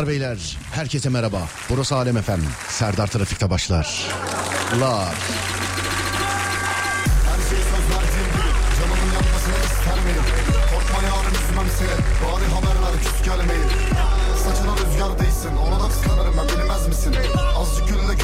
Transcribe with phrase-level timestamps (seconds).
[0.00, 1.48] Hanımlar beyler herkese merhaba.
[1.70, 2.40] Burası Alem Efem.
[2.68, 4.06] Serdar Trafik'te başlar.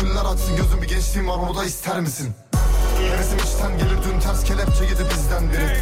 [0.01, 2.34] Güller açsın Gözüm bir gençliğim var onu da ister misin?
[3.12, 5.79] Hevesim içten gelir dün ters kelepçe yedi bizden biri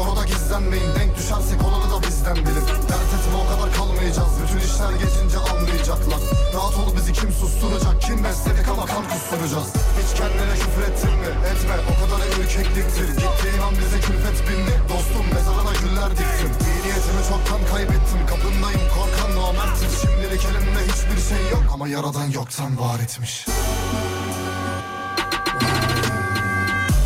[0.00, 4.32] Orada gizlenmeyin denk düşersek olanı da bizden bilin Dert etme o kadar kalmayacağız.
[4.42, 6.20] Bütün işler geçince anlayacaklar.
[6.54, 9.70] Rahat ol bizi kim susturacak Kim besledik ama kan kusturacağız.
[10.00, 11.30] Hiç kendine küfür ettin mi?
[11.50, 13.08] Etme o kadar ürkekliktir.
[13.22, 16.50] Gittiğin an bize külfet bindi Dostum mezarına güller diktim.
[16.68, 18.20] İyi niyetimi çoktan kaybettim.
[18.30, 19.90] Kapındayım korkan namerttir.
[20.02, 21.64] Şimdilik elimde hiçbir şey yok.
[21.74, 23.46] Ama yaradan yoktan var etmiş.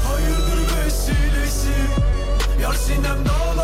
[0.09, 1.77] Hayırdır vesilesi?
[2.62, 3.59] Yar sinem dağları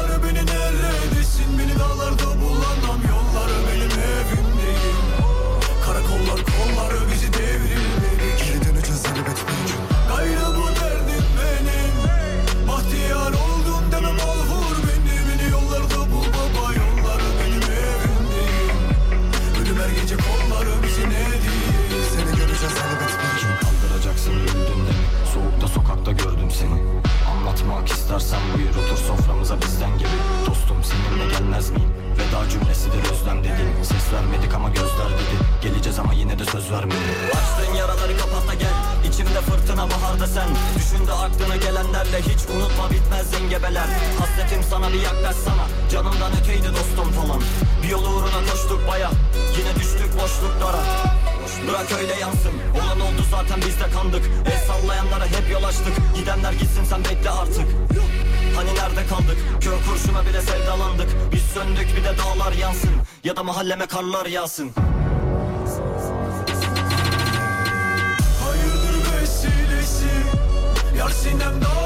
[28.07, 30.17] istersen buyur otur soframıza bizden gibi.
[30.47, 31.91] Dostum seninle gelmez miyim?
[32.19, 33.69] Veda cümlesidir özlem dedin.
[33.83, 35.37] Ses vermedik ama gözler dedi.
[35.63, 38.77] Geleceğiz ama yine de söz vermedi Açtığın yaraları kapat da gel.
[39.09, 40.49] İçimde fırtına baharda sen.
[40.77, 43.89] Düşünde aklına gelenlerle hiç unutma bitmez zengebeler.
[44.21, 47.41] Hasretim sana bir yaklaşsana Canımdan öteydi dostum falan.
[47.83, 49.11] Bir yol uğruna koştuk baya.
[49.59, 50.83] Yine düştük boşluklara.
[51.69, 52.55] Bırak öyle yansın.
[52.79, 54.25] Olan oldu zaten biz de kandık.
[54.47, 55.95] El sallayanlara hep yol açtık.
[56.17, 57.67] Gidenler gitsin sen bekle artık
[58.57, 59.37] Hani nerede kaldık?
[59.61, 61.09] Kör kurşuna bile sevdalandık.
[61.33, 62.91] Biz söndük bir de dağlar yansın.
[63.25, 64.71] Ya da mahalleme karlar yağsın.
[68.45, 70.07] Hayırdır vesilesi
[70.99, 71.86] Yar sinem dağları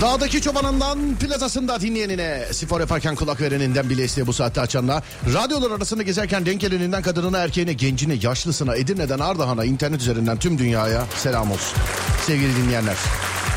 [0.00, 5.02] Dağdaki çobanından plazasında dinleyenine, spor yaparken kulak vereninden bile isteye bu saatte açanına,
[5.34, 11.04] radyolar arasında gezerken denk geleninden kadınına, erkeğine, gencine, yaşlısına, Edirne'den Ardahan'a, internet üzerinden tüm dünyaya
[11.16, 11.78] selam olsun.
[12.26, 12.96] Sevgili dinleyenler.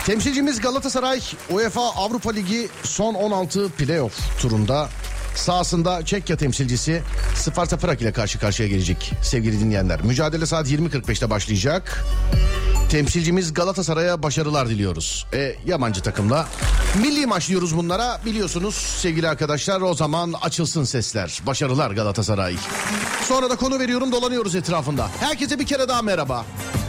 [0.05, 4.89] Temsilcimiz Galatasaray UEFA Avrupa Ligi son 16 playoff turunda
[5.35, 7.01] sahasında Çekya temsilcisi
[7.35, 10.03] Sparta Prag ile karşı karşıya gelecek sevgili dinleyenler.
[10.03, 12.05] Mücadele saat 20.45'te başlayacak.
[12.91, 15.27] Temsilcimiz Galatasaray'a başarılar diliyoruz.
[15.33, 16.47] E, yabancı takımla.
[17.01, 21.41] Milli maç diyoruz bunlara biliyorsunuz sevgili arkadaşlar o zaman açılsın sesler.
[21.47, 22.55] Başarılar Galatasaray.
[23.27, 25.09] Sonra da konu veriyorum dolanıyoruz etrafında.
[25.19, 26.37] Herkese bir kere daha merhaba.
[26.37, 26.80] Öyle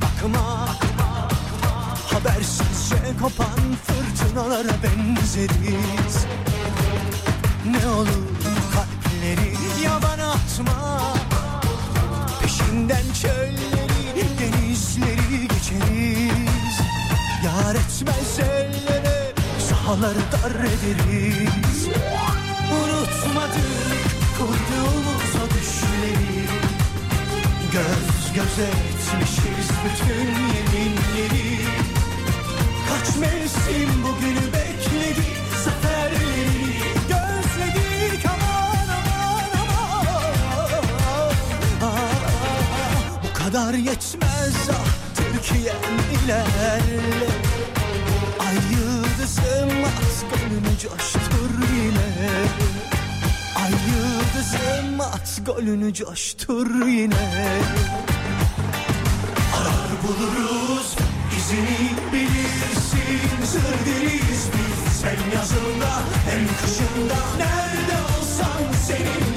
[0.00, 0.68] bakma
[2.12, 6.26] Habersizce kopan fırtınalara benzeriz.
[7.66, 8.26] Ne olur
[8.74, 9.54] kalpleri
[9.84, 11.02] yabana atma.
[12.42, 16.80] Peşinden çölleri denizleri geçeriz.
[17.44, 19.32] Yar etmez ellere
[19.68, 21.88] sahaları dar ederiz.
[22.72, 23.66] Unutmadık
[24.38, 26.35] kurduğumuz o düşleri
[27.76, 31.58] Göz göze etmişiz bütün yeminleri.
[32.88, 35.26] Kaç mevsim bugünü bekledi
[35.64, 36.76] Zaferleri.
[37.08, 41.32] Gözledik aman aman aman.
[41.82, 44.86] Ah, Bu kadar yetmez ah
[45.16, 47.30] Türkiye'm ilerle
[48.40, 52.08] Ay yıldızım at gönlünü coştur yine.
[53.56, 54.15] Ay yıldızım
[55.02, 57.14] at golünü coştur yine.
[59.56, 60.96] Arar buluruz
[61.38, 62.56] izini bilir
[63.46, 67.18] zır deriyiz biz Hem yazında hem kışında.
[67.38, 69.35] Nerede olsan seninleyiz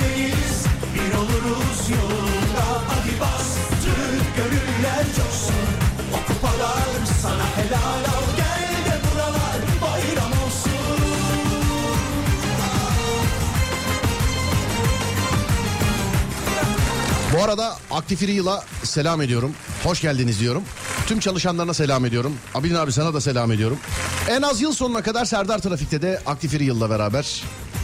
[17.39, 19.53] Bu arada Aktif Yıl'a selam ediyorum.
[19.83, 20.63] Hoş geldiniz diyorum.
[21.07, 22.33] Tüm çalışanlarına selam ediyorum.
[22.55, 23.77] Abidin abi sana da selam ediyorum.
[24.29, 27.43] En az yıl sonuna kadar Serdar Trafik'te de Aktif Yıl'la beraber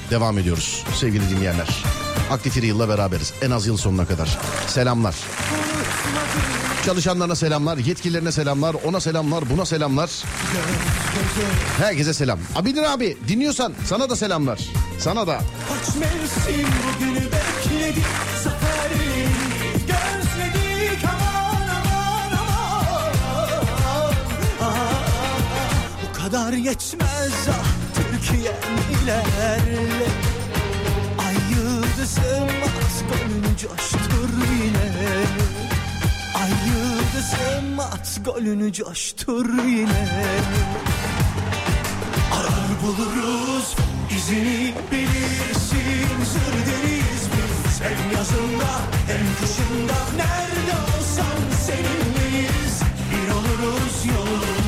[0.10, 1.84] devam ediyoruz sevgili dinleyenler.
[2.32, 4.38] Aktif Yıl'la beraberiz en az yıl sonuna kadar.
[4.68, 5.16] Selamlar.
[6.86, 10.10] Çalışanlarına selamlar, yetkililerine selamlar, ona selamlar, buna selamlar.
[11.78, 12.40] Herkese selam.
[12.56, 14.60] Abidin abi dinliyorsan sana da selamlar.
[15.00, 15.40] Sana da.
[15.70, 17.30] Kaç mevsim bugünü
[26.36, 27.66] kadar yetmez ah
[27.96, 30.08] Türkiye'm ilerle
[31.28, 34.30] Ay yıldızım at golünü coştur
[34.62, 34.90] yine.
[36.36, 40.08] Ay yıldızım at golünü coştur yine.
[42.34, 43.76] Arar buluruz
[44.18, 46.24] izini bilirsin.
[46.34, 48.72] Zır deriz biz hem yazında
[49.08, 49.98] hem kışında.
[50.18, 52.82] Nerede olsan seninleyiz
[53.12, 54.65] Bir oluruz yolunda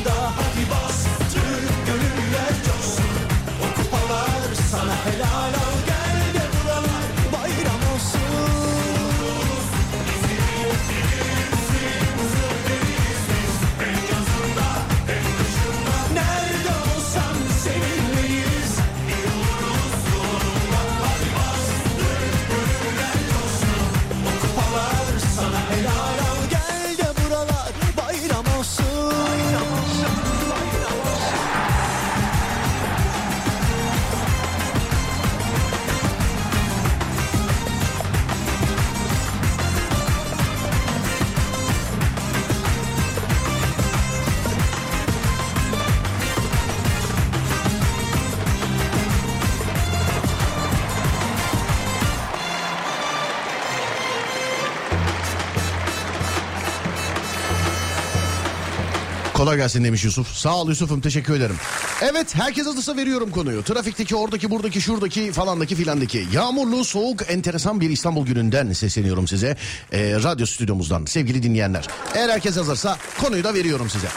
[59.38, 60.36] Kolay gelsin demiş Yusuf.
[60.36, 61.56] Sağ ol Yusuf'um teşekkür ederim.
[62.02, 63.62] Evet herkes adısa veriyorum konuyu.
[63.62, 66.26] Trafikteki oradaki buradaki şuradaki falandaki filandaki.
[66.32, 69.56] Yağmurlu soğuk enteresan bir İstanbul gününden sesleniyorum size.
[69.92, 71.86] Ee, radyo stüdyomuzdan sevgili dinleyenler.
[72.14, 74.08] Eğer herkes hazırsa konuyu da veriyorum size.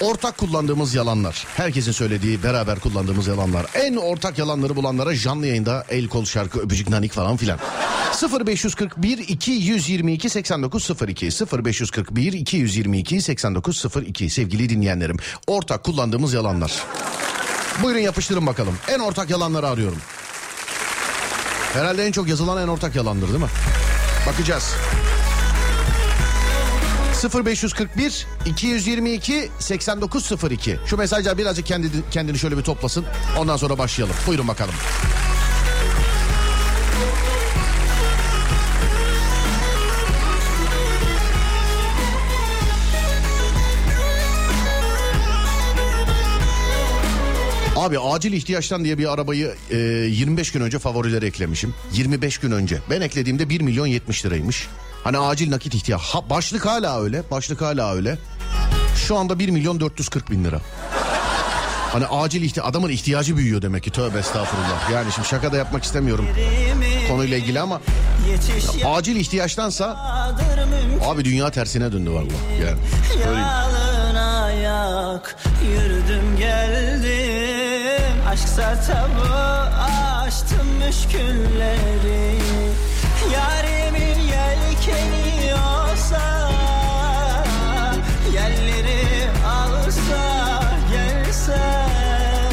[0.00, 1.46] Ortak kullandığımız yalanlar.
[1.56, 3.66] Herkesin söylediği beraber kullandığımız yalanlar.
[3.74, 7.58] En ortak yalanları bulanlara canlı yayında el kol şarkı öpücük nanik falan filan.
[8.46, 11.28] 0541 222 8902
[11.64, 15.16] 0541 222 8902 sevgili dinleyenlerim.
[15.46, 16.72] Ortak kullandığımız yalanlar.
[17.82, 18.74] Buyurun yapıştırın bakalım.
[18.88, 19.98] En ortak yalanları arıyorum.
[21.72, 23.50] Herhalde en çok yazılan en ortak yalandır değil mi?
[24.26, 24.74] Bakacağız.
[27.28, 30.78] 0541 222 8902.
[30.86, 33.04] Şu mesajlar birazcık kendi, kendini şöyle bir toplasın.
[33.38, 34.16] Ondan sonra başlayalım.
[34.26, 34.74] Buyurun bakalım.
[47.76, 51.74] Abi acil ihtiyaçtan diye bir arabayı e, 25 gün önce favorilere eklemişim.
[51.92, 52.78] 25 gün önce.
[52.90, 54.68] Ben eklediğimde 1 milyon 70 liraymış.
[55.04, 56.00] Hani acil nakit ihtiyaç.
[56.00, 57.22] Ha, başlık hala öyle.
[57.30, 58.18] Başlık hala öyle.
[58.96, 60.60] Şu anda 1 milyon 440 bin lira.
[61.92, 64.90] Hani acil ihti adamın ihtiyacı büyüyor demek ki tövbe estağfurullah.
[64.92, 66.26] Yani şimdi şaka da yapmak istemiyorum
[67.08, 67.80] konuyla ilgili ama
[68.30, 69.96] Yetiş acil ihtiyaçtansa
[71.06, 72.62] abi dünya tersine döndü vallahi.
[72.66, 72.78] Yani.
[73.20, 79.34] Yalın ayak yürüdüm geldim Aşksa tabu
[80.26, 82.41] açtım müşkülleri
[84.86, 86.50] yelkeni olsa
[88.34, 90.62] Yerleri alsa
[90.92, 92.52] gelsen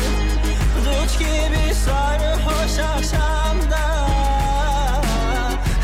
[0.85, 4.09] Dut gibi sarhoş akşamda.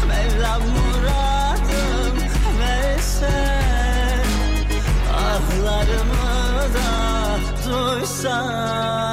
[0.07, 2.17] Mevlam muradım
[2.59, 4.25] versen
[5.13, 9.04] Ahlarımı da duysan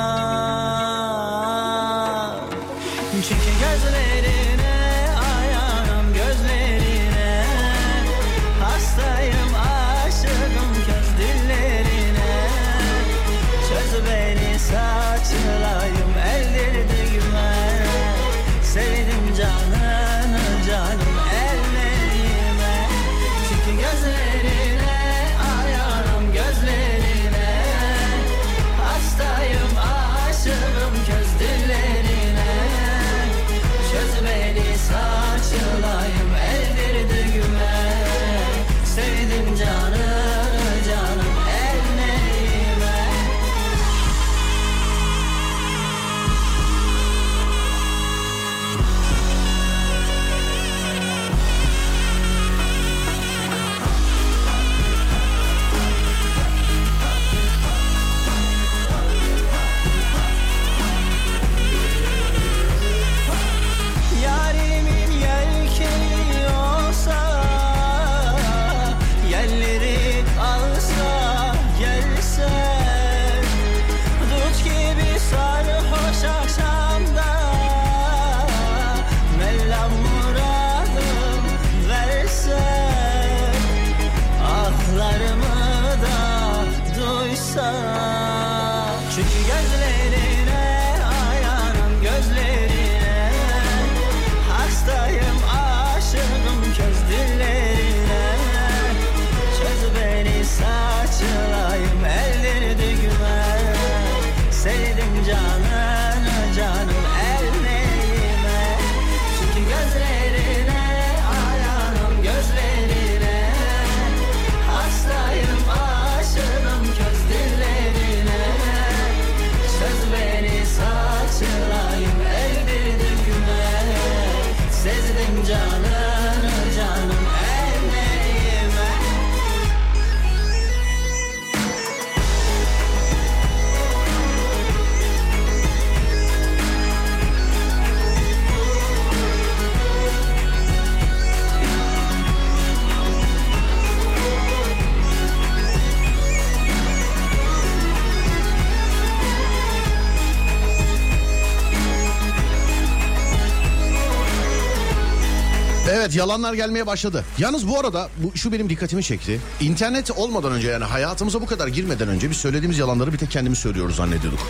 [156.12, 157.25] Evet yalanlar gelmeye başladı.
[157.38, 159.40] Yalnız bu arada bu şu benim dikkatimi çekti.
[159.61, 163.59] İnternet olmadan önce yani hayatımıza bu kadar girmeden önce biz söylediğimiz yalanları bir tek kendimiz
[163.59, 164.40] söylüyoruz zannediyorduk.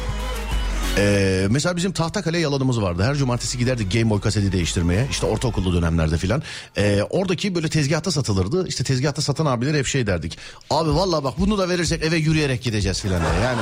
[0.99, 3.03] Ee, mesela bizim Tahtakale yalanımız vardı.
[3.03, 5.07] Her cumartesi giderdik Game Boy kaseti değiştirmeye.
[5.11, 6.43] İşte ortaokullu dönemlerde filan.
[6.77, 8.69] Ee, oradaki böyle tezgahta satılırdı.
[8.69, 10.39] İşte tezgahta satan abiler hep şey derdik.
[10.71, 13.21] Abi vallahi bak bunu da verirsek eve yürüyerek gideceğiz filan.
[13.45, 13.61] Yani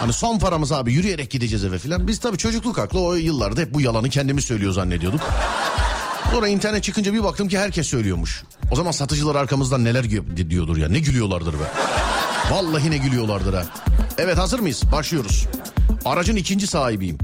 [0.00, 2.08] hani son paramız abi yürüyerek gideceğiz eve filan.
[2.08, 5.20] Biz tabii çocukluk aklı o yıllarda hep bu yalanı kendimiz söylüyor zannediyorduk.
[6.34, 8.44] Sonra internet çıkınca bir baktım ki herkes söylüyormuş.
[8.70, 10.10] O zaman satıcılar arkamızdan neler
[10.50, 10.88] diyordur ya.
[10.88, 11.64] Ne gülüyorlardır be.
[12.50, 13.64] Vallahi ne gülüyorlardır ha.
[14.18, 14.82] Evet hazır mıyız?
[14.92, 15.46] Başlıyoruz.
[16.04, 17.18] Aracın ikinci sahibiyim.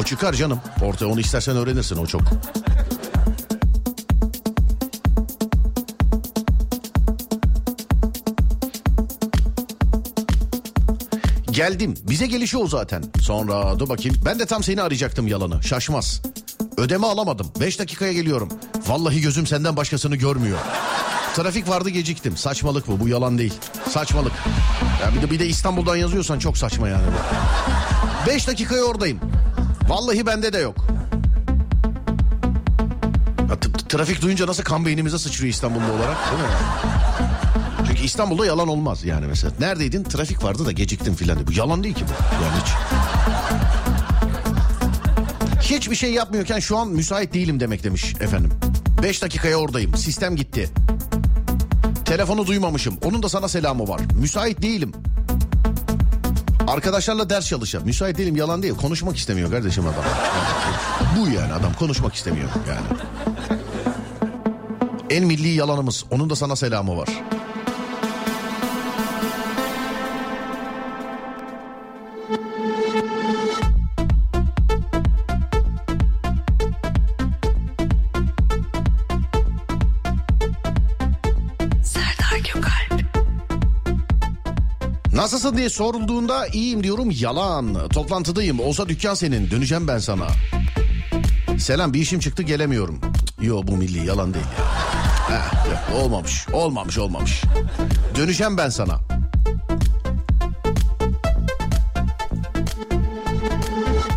[0.00, 0.60] O çıkar canım.
[0.84, 2.22] Ortaya onu istersen öğrenirsin o çok.
[11.50, 11.94] Geldim.
[12.10, 13.04] Bize gelişi o zaten.
[13.22, 14.16] Sonra dur bakayım.
[14.24, 15.62] Ben de tam seni arayacaktım yalanı.
[15.62, 16.22] Şaşmaz.
[16.80, 17.46] Ödeme alamadım.
[17.60, 18.48] 5 dakikaya geliyorum.
[18.86, 20.58] Vallahi gözüm senden başkasını görmüyor.
[21.34, 22.36] Trafik vardı geciktim.
[22.36, 23.00] Saçmalık bu.
[23.00, 23.54] Bu yalan değil.
[23.88, 24.32] Saçmalık.
[25.02, 27.02] Ya bir de bir de İstanbul'dan yazıyorsan çok saçma yani.
[28.26, 29.20] 5 dakikaya oradayım.
[29.88, 30.76] Vallahi bende de yok.
[33.50, 36.48] Ya, trafik duyunca nasıl kan beynimize sıçrıyor İstanbullu olarak değil mi?
[37.86, 39.52] Çünkü İstanbul'da yalan olmaz yani mesela.
[39.60, 40.04] Neredeydin?
[40.04, 41.46] Trafik vardı da geciktim filan.
[41.46, 42.44] Bu yalan değil ki bu.
[42.44, 42.72] Yani hiç.
[45.70, 48.50] Hiçbir şey yapmıyorken şu an müsait değilim demek demiş efendim.
[49.02, 49.96] 5 dakikaya oradayım.
[49.96, 50.70] Sistem gitti.
[52.04, 52.98] Telefonu duymamışım.
[53.04, 54.00] Onun da sana selamı var.
[54.20, 54.92] Müsait değilim.
[56.68, 57.86] Arkadaşlarla ders çalışacağım.
[57.86, 58.74] Müsait değilim yalan değil.
[58.74, 60.04] Konuşmak istemiyor kardeşim adam.
[61.18, 63.00] Bu yani adam konuşmak istemiyor yani.
[65.10, 66.04] En milli yalanımız.
[66.10, 67.08] Onun da sana selamı var.
[85.14, 87.88] Nasılsın diye sorulduğunda iyiyim diyorum yalan.
[87.88, 90.26] Toplantıdayım olsa dükkan senin döneceğim ben sana.
[91.58, 93.00] Selam bir işim çıktı gelemiyorum.
[93.40, 94.66] Yo bu milli yalan değil ya.
[95.36, 97.42] Heh, yok, olmamış olmamış olmamış.
[98.16, 99.00] Döneceğim ben sana.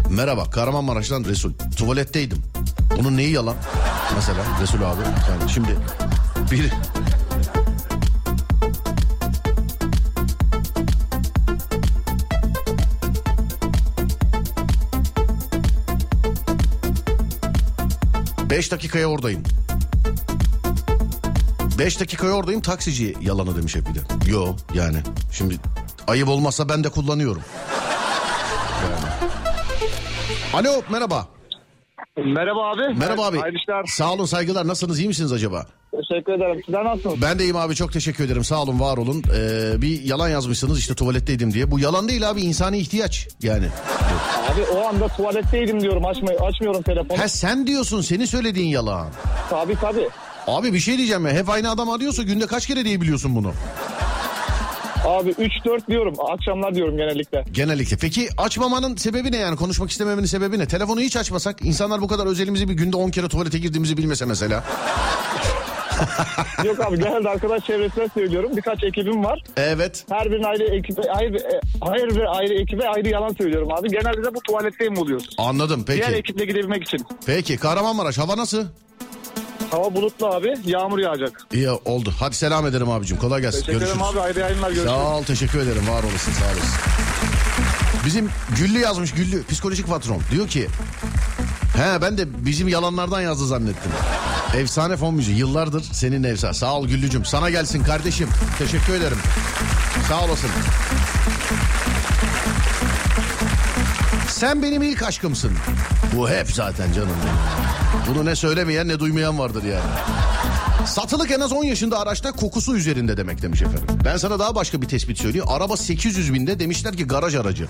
[0.10, 1.54] Merhaba Kahramanmaraş'tan Resul.
[1.78, 2.38] Tuvaletteydim.
[3.00, 3.56] Bunun neyi yalan?
[4.16, 5.02] Mesela Resul abi.
[5.30, 5.78] Yani şimdi
[6.52, 6.72] bir
[18.54, 19.44] Beş dakikaya oradayım.
[21.80, 24.32] Beş dakikaya oradayım taksici yalanı demiş hep bir de.
[24.32, 24.98] Yo yani
[25.32, 25.56] şimdi
[26.08, 27.42] ayıp olmazsa ben de kullanıyorum.
[28.84, 29.14] Yani.
[30.54, 31.28] Alo merhaba.
[32.18, 33.00] Merhaba abi.
[33.00, 33.38] Merhaba abi.
[33.38, 33.84] Hayırlı işler.
[33.86, 35.66] Sağ olun saygılar nasılsınız iyi misiniz acaba?
[35.92, 36.62] Teşekkür ederim.
[36.66, 37.22] Sizler nasılsınız?
[37.22, 39.24] Ben de iyiyim abi çok teşekkür ederim sağ olun var olun.
[39.36, 41.72] Ee, bir yalan yazmışsınız işte tuvaletteydim diye.
[41.72, 43.66] Bu yalan değil abi insani ihtiyaç yani.
[44.52, 46.06] Abi o anda tuvaletteydim diyorum.
[46.06, 47.20] Açmay açmıyorum telefonu.
[47.20, 49.08] Ha sen diyorsun senin söylediğin yalan.
[49.50, 50.10] Tabii tabii.
[50.48, 53.54] Abi bir şey diyeceğim ya hep aynı adam arıyorsa günde kaç kere diyebiliyorsun bunu?
[55.06, 56.14] Abi 3-4 diyorum.
[56.34, 57.44] Akşamlar diyorum genellikle.
[57.52, 57.98] Genellikle.
[57.98, 59.56] Peki açmamanın sebebi ne yani?
[59.56, 60.66] Konuşmak istememenin sebebi ne?
[60.68, 64.64] Telefonu hiç açmasak insanlar bu kadar özelimizi bir günde 10 kere tuvalete girdiğimizi bilmese mesela.
[66.66, 68.52] Yok abi genelde arkadaş çevresine söylüyorum.
[68.58, 69.44] Birkaç ekibim var.
[69.58, 70.06] Evet.
[70.10, 73.90] Her birinin ayrı ekibe, ayrı, e, ayrı bir ayrı ekibe ayrı yalan söylüyorum abi.
[73.90, 75.22] Genelde de bu tuvaletteyim oluyor.
[75.38, 76.18] Anladım Diğer peki.
[76.18, 77.06] ekiple gidebilmek için.
[77.26, 78.66] Peki Kahramanmaraş hava nasıl?
[79.72, 80.54] Hava bulutlu abi.
[80.66, 81.42] Yağmur yağacak.
[81.54, 82.14] İyi oldu.
[82.20, 83.18] Hadi selam ederim abicim.
[83.18, 83.60] Kolay gelsin.
[83.60, 84.14] Teşekkür ederim Görüşürüz.
[84.18, 84.20] abi.
[84.20, 84.90] Ayrı yayınlar görüşürüz.
[84.92, 85.88] Sağ ol teşekkür ederim.
[85.90, 86.80] Var olasın sağ olasın.
[88.06, 90.20] Bizim Güllü yazmış Güllü psikolojik patron.
[90.32, 90.68] Diyor ki
[91.74, 93.92] he ben de bizim yalanlardan yazdı zannettim.
[94.58, 96.54] Efsane fon müziği yıllardır senin efsane.
[96.54, 98.30] Sağ ol Güllücüm sana gelsin kardeşim.
[98.58, 99.18] Teşekkür ederim.
[100.10, 100.50] Sağ olasın.
[104.30, 105.52] Sen benim ilk aşkımsın.
[106.16, 107.16] Bu hep zaten canım.
[108.08, 109.90] Bunu ne söylemeyen ne duymayan vardır yani.
[110.88, 113.98] Satılık en az 10 yaşında araçta kokusu üzerinde demek demiş efendim.
[114.06, 115.46] Ben sana daha başka bir tespit söyleyeyim.
[115.50, 117.68] Araba 800 binde demişler ki garaj aracı.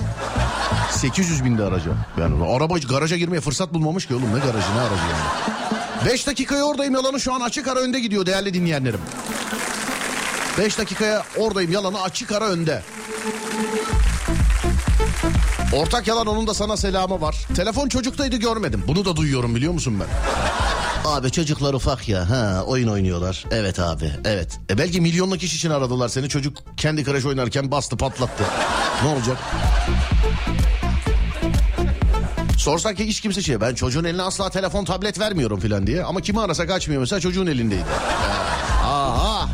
[0.92, 1.90] 800 binde aracı.
[2.20, 6.12] Yani araba garaja girmeye fırsat bulmamış ki oğlum ne garajı ne aracı yani.
[6.12, 9.00] 5 dakikaya oradayım yalanı şu an açık ara önde gidiyor değerli dinleyenlerim.
[10.58, 12.82] 5 dakikaya oradayım yalanı açık ara önde.
[15.74, 17.36] Ortak yalan onun da sana selamı var.
[17.56, 18.84] Telefon çocuktaydı görmedim.
[18.88, 20.08] Bunu da duyuyorum biliyor musun ben?
[21.06, 22.30] Abi çocuklar ufak ya.
[22.30, 23.46] Ha oyun oynuyorlar.
[23.52, 24.12] Evet abi.
[24.26, 24.60] Evet.
[24.70, 26.30] E belki milyonluk kişi için aradılar seni.
[26.30, 28.44] Çocuk kendi crash oynarken bastı patlattı.
[29.04, 29.38] Ne olacak?
[32.58, 36.04] Sorsak ki hiç kimse şey ben çocuğun eline asla telefon tablet vermiyorum filan diye.
[36.04, 37.84] Ama kimi arasak açmıyor mesela çocuğun elindeydi.
[38.84, 39.50] Aha.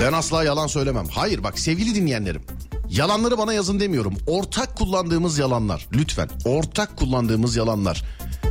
[0.00, 1.06] Ben asla yalan söylemem.
[1.10, 2.42] Hayır bak sevgili dinleyenlerim.
[2.96, 4.14] Yalanları bana yazın demiyorum.
[4.26, 5.86] Ortak kullandığımız yalanlar.
[5.92, 6.28] Lütfen.
[6.44, 8.04] Ortak kullandığımız yalanlar.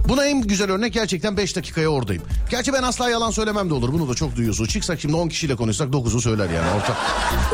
[0.08, 2.23] Buna en güzel örnek gerçekten 5 dakikaya oradayım.
[2.49, 3.93] Gerçi ben asla yalan söylemem de olur.
[3.93, 4.69] Bunu da çok duyuyorsunuz.
[4.69, 6.97] Çıksak şimdi 10 kişiyle konuşsak 9'u söyler yani ortak.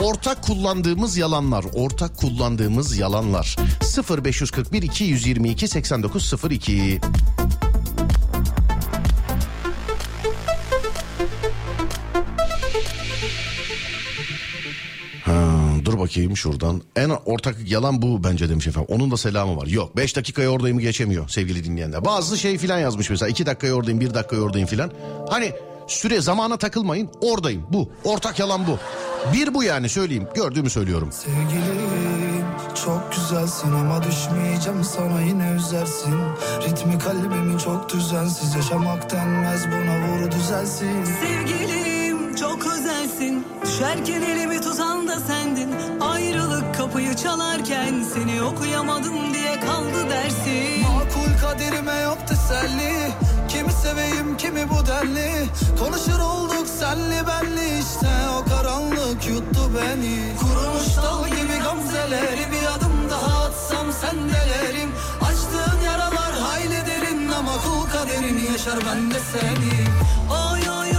[0.03, 1.65] Ortak kullandığımız yalanlar.
[1.73, 3.55] Ortak kullandığımız yalanlar.
[4.23, 7.01] 0541 222 8902.
[15.99, 16.81] dur bakayım şuradan.
[16.95, 18.95] En ortak yalan bu bence demiş efendim.
[18.95, 19.67] Onun da selamı var.
[19.67, 22.05] Yok 5 dakikaya oradayım geçemiyor sevgili dinleyenler.
[22.05, 24.91] Bazı şey filan yazmış mesela 2 dakikaya oradayım 1 dakikaya oradayım filan.
[25.29, 25.51] Hani
[25.87, 27.89] süre zamana takılmayın oradayım bu.
[28.03, 28.77] Ortak yalan bu.
[29.33, 31.11] Bir bu yani söyleyeyim gördüğümü söylüyorum.
[31.11, 32.45] Sevgilim
[32.85, 36.15] çok güzelsin ama düşmeyeceğim sana yine üzersin
[36.61, 42.08] Ritmi kalbimi çok düzensiz yaşamak denmez buna vur düzelsin Sevgilim
[42.39, 43.47] çok özelsin.
[43.65, 45.69] Düşerken elimi tutan da sendin.
[46.01, 50.81] Ayrılık kapıyı çalarken Seni okuyamadım diye kaldı dersin.
[50.81, 53.11] Makul kaderime yok teselli.
[53.49, 55.45] Kimi seveyim kimi bu derli
[55.79, 57.79] Konuşur olduk senli benli.
[57.79, 60.19] İşte O karanlık yuttu beni.
[60.39, 67.89] Kurumuş dal gibi gamzeleri Bir adım daha atsam sendelerim Açtığın yaralar hayli derin Ama kul
[67.89, 69.87] kaderini yaşar ben de seni
[70.31, 70.98] Oy oy oy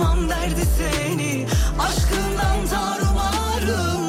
[0.00, 1.46] Unutmam derdi seni
[1.78, 3.99] Aşkından tarumarım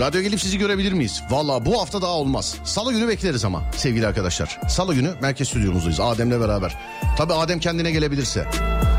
[0.00, 1.22] Radyo gelip sizi görebilir miyiz?
[1.30, 2.54] Valla bu hafta daha olmaz.
[2.64, 4.60] Salı günü bekleriz ama sevgili arkadaşlar.
[4.68, 6.76] Salı günü merkez stüdyomuzdayız Adem'le beraber.
[7.16, 8.46] Tabi Adem kendine gelebilirse.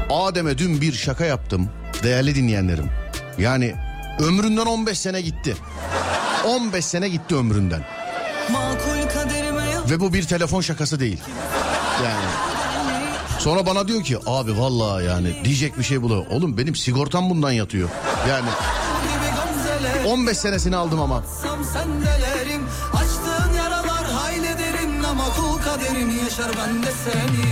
[0.09, 1.69] Adem'e dün bir şaka yaptım
[2.03, 2.89] değerli dinleyenlerim.
[3.37, 3.75] Yani
[4.19, 5.55] ömründen 15 sene gitti.
[6.47, 7.85] 15 sene gitti ömründen.
[9.89, 11.19] Ve bu bir telefon şakası değil.
[12.03, 12.25] Yani
[13.39, 16.25] Sonra bana diyor ki abi vallahi yani diyecek bir şey bulu.
[16.29, 17.89] Oğlum benim sigortam bundan yatıyor.
[18.29, 18.49] Yani
[20.11, 21.23] 15 senesini aldım ama.
[21.73, 22.61] Sendelerim
[22.93, 27.45] Açtığın yaralar hayli derin Ama kul kaderini yaşar ben de seni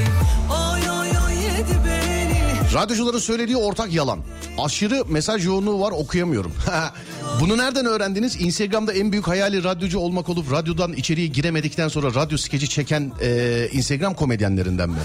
[0.52, 2.39] Oy oy oy yedi beni
[2.74, 4.19] Radyocuların söylediği ortak yalan.
[4.58, 6.54] Aşırı mesaj yoğunluğu var okuyamıyorum.
[7.41, 8.41] Bunu nereden öğrendiniz?
[8.41, 13.67] Instagram'da en büyük hayali radyocu olmak olup radyodan içeriye giremedikten sonra radyo skeci çeken e,
[13.72, 15.00] Instagram komedyenlerinden mi?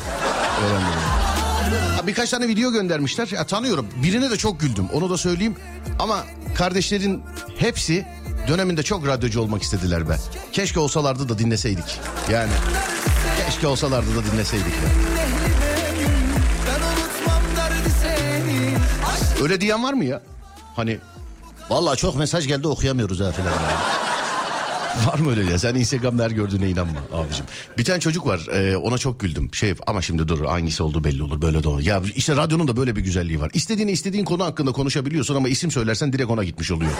[0.64, 1.23] Öğrendim.
[2.06, 3.28] Birkaç tane video göndermişler.
[3.28, 3.88] Ya, tanıyorum.
[4.02, 4.86] Birine de çok güldüm.
[4.92, 5.56] Onu da söyleyeyim.
[5.98, 6.24] Ama
[6.56, 7.22] kardeşlerin
[7.58, 8.06] hepsi
[8.48, 10.16] döneminde çok radyocu olmak istediler be.
[10.52, 12.00] Keşke olsalardı da dinleseydik.
[12.30, 12.50] Yani
[13.46, 14.66] keşke olsalardı da dinleseydik.
[14.66, 14.88] Ya.
[19.42, 20.22] Öyle diyen var mı ya?
[20.76, 20.98] Hani
[21.70, 23.52] vallahi çok mesaj geldi okuyamıyoruz ha filan.
[25.06, 25.58] Var mı öyle ya?
[25.58, 27.44] Sen Instagram'da her gördüğüne inanma abicim.
[27.78, 29.54] Bir tane çocuk var e, ona çok güldüm.
[29.54, 31.80] Şey ama şimdi dur hangisi olduğu belli olur böyle de olur.
[31.80, 33.50] Ya işte radyonun da böyle bir güzelliği var.
[33.54, 36.90] İstediğini istediğin konu hakkında konuşabiliyorsun ama isim söylersen direkt ona gitmiş oluyor.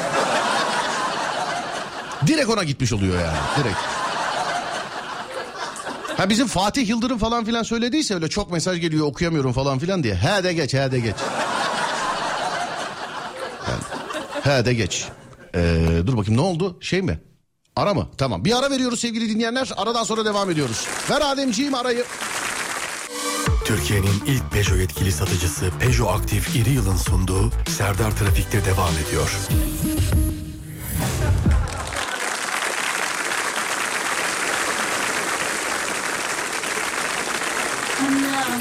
[2.27, 3.79] direkt ona gitmiş oluyor yani direkt.
[6.17, 10.15] Ha bizim Fatih Yıldırım falan filan söylediyse öyle çok mesaj geliyor okuyamıyorum falan filan diye.
[10.15, 11.17] He de geç he de geç.
[13.69, 13.83] Yani,
[14.43, 15.05] he de geç.
[15.55, 17.21] Ee, dur bakayım ne oldu şey mi?
[17.77, 18.09] Ara mı?
[18.19, 19.71] Tamam bir ara veriyoruz sevgili dinleyenler.
[19.77, 20.87] Aradan sonra devam ediyoruz.
[21.11, 22.05] Ver Ademciğim arayı.
[23.65, 29.31] Türkiye'nin ilk Peugeot yetkili satıcısı Peugeot Aktif İri Yıl'ın sunduğu Serdar Trafik'te devam ediyor.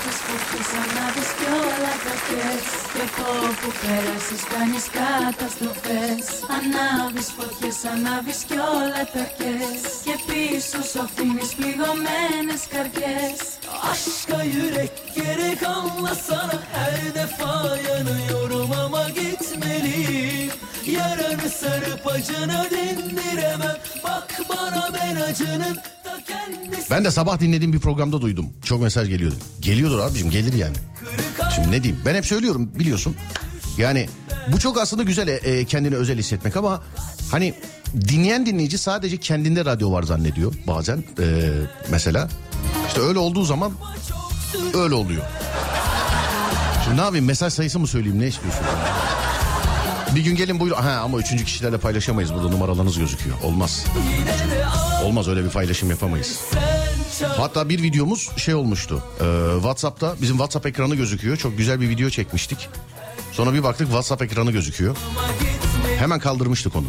[0.03, 6.25] Ανάβεις φωτιές, ανάβεις κι όλα τα κες Και από όπου πέρασες κάνεις καταστροφές
[6.57, 13.39] Ανάβεις φωτιές, ανάβεις κι όλα τα kez Και πίσω σου αφήνεις πληγωμένες καρδιές
[13.91, 17.53] Aşka yürek gerek anlasana Her defa
[17.89, 20.53] yanıyorum ama gitmeliyim
[20.97, 26.02] Yaranı sarıp acını dindiremem Bak bana ben acının ta kendisi
[26.92, 28.46] ben de sabah dinlediğim bir programda duydum.
[28.66, 29.36] Çok mesaj geliyordu.
[29.60, 30.76] Geliyordur abicim gelir yani.
[31.56, 33.16] Şimdi ne diyeyim ben hep söylüyorum biliyorsun.
[33.78, 34.10] Yani
[34.48, 36.84] bu çok aslında güzel e, kendini özel hissetmek ama
[37.32, 37.54] hani
[37.96, 41.50] dinleyen dinleyici sadece kendinde radyo var zannediyor bazen e,
[41.92, 42.30] mesela.
[42.88, 43.72] İşte öyle olduğu zaman
[44.74, 45.24] öyle oluyor.
[46.84, 48.66] Şimdi ne yapayım mesaj sayısı mı söyleyeyim ne istiyorsun?
[50.16, 50.78] Bir gün gelin buyurun.
[50.78, 52.34] Ha ama üçüncü kişilerle paylaşamayız.
[52.34, 53.36] Burada numaralarınız gözüküyor.
[53.44, 53.86] Olmaz.
[55.04, 56.40] Olmaz öyle bir paylaşım yapamayız.
[57.38, 59.04] Hatta bir videomuz şey olmuştu.
[59.22, 59.24] Ee,
[59.56, 61.38] WhatsApp'ta bizim WhatsApp ekranı gözüküyor.
[61.38, 62.70] Çok güzel bir video çekmiştik.
[63.32, 64.96] Sonra bir baktık WhatsApp ekranı gözüküyor.
[66.00, 66.88] Hemen kaldırmıştık onu.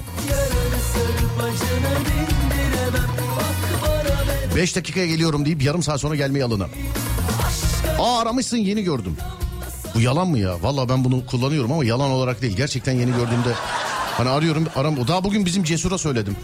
[4.57, 6.67] 5 dakikaya geliyorum deyip yarım saat sonra gelmeyi alına.
[7.99, 9.17] Aa aramışsın yeni gördüm.
[9.95, 10.63] Bu yalan mı ya?
[10.63, 12.57] Vallahi ben bunu kullanıyorum ama yalan olarak değil.
[12.57, 13.53] Gerçekten yeni gördüğümde
[14.17, 15.09] hani arıyorum aram.
[15.09, 16.37] Daha bugün bizim Cesur'a söyledim.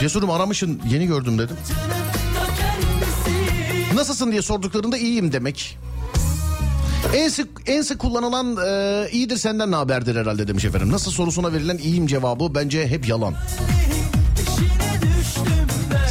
[0.00, 1.56] Cesur'um aramışın yeni gördüm dedim.
[3.94, 5.78] Nasılsın diye sorduklarında iyiyim demek.
[7.14, 10.92] En sık en sık kullanılan e, iyidir senden ne haberdir herhalde demiş efendim.
[10.92, 13.34] Nasıl sorusuna verilen iyiyim cevabı bence hep yalan.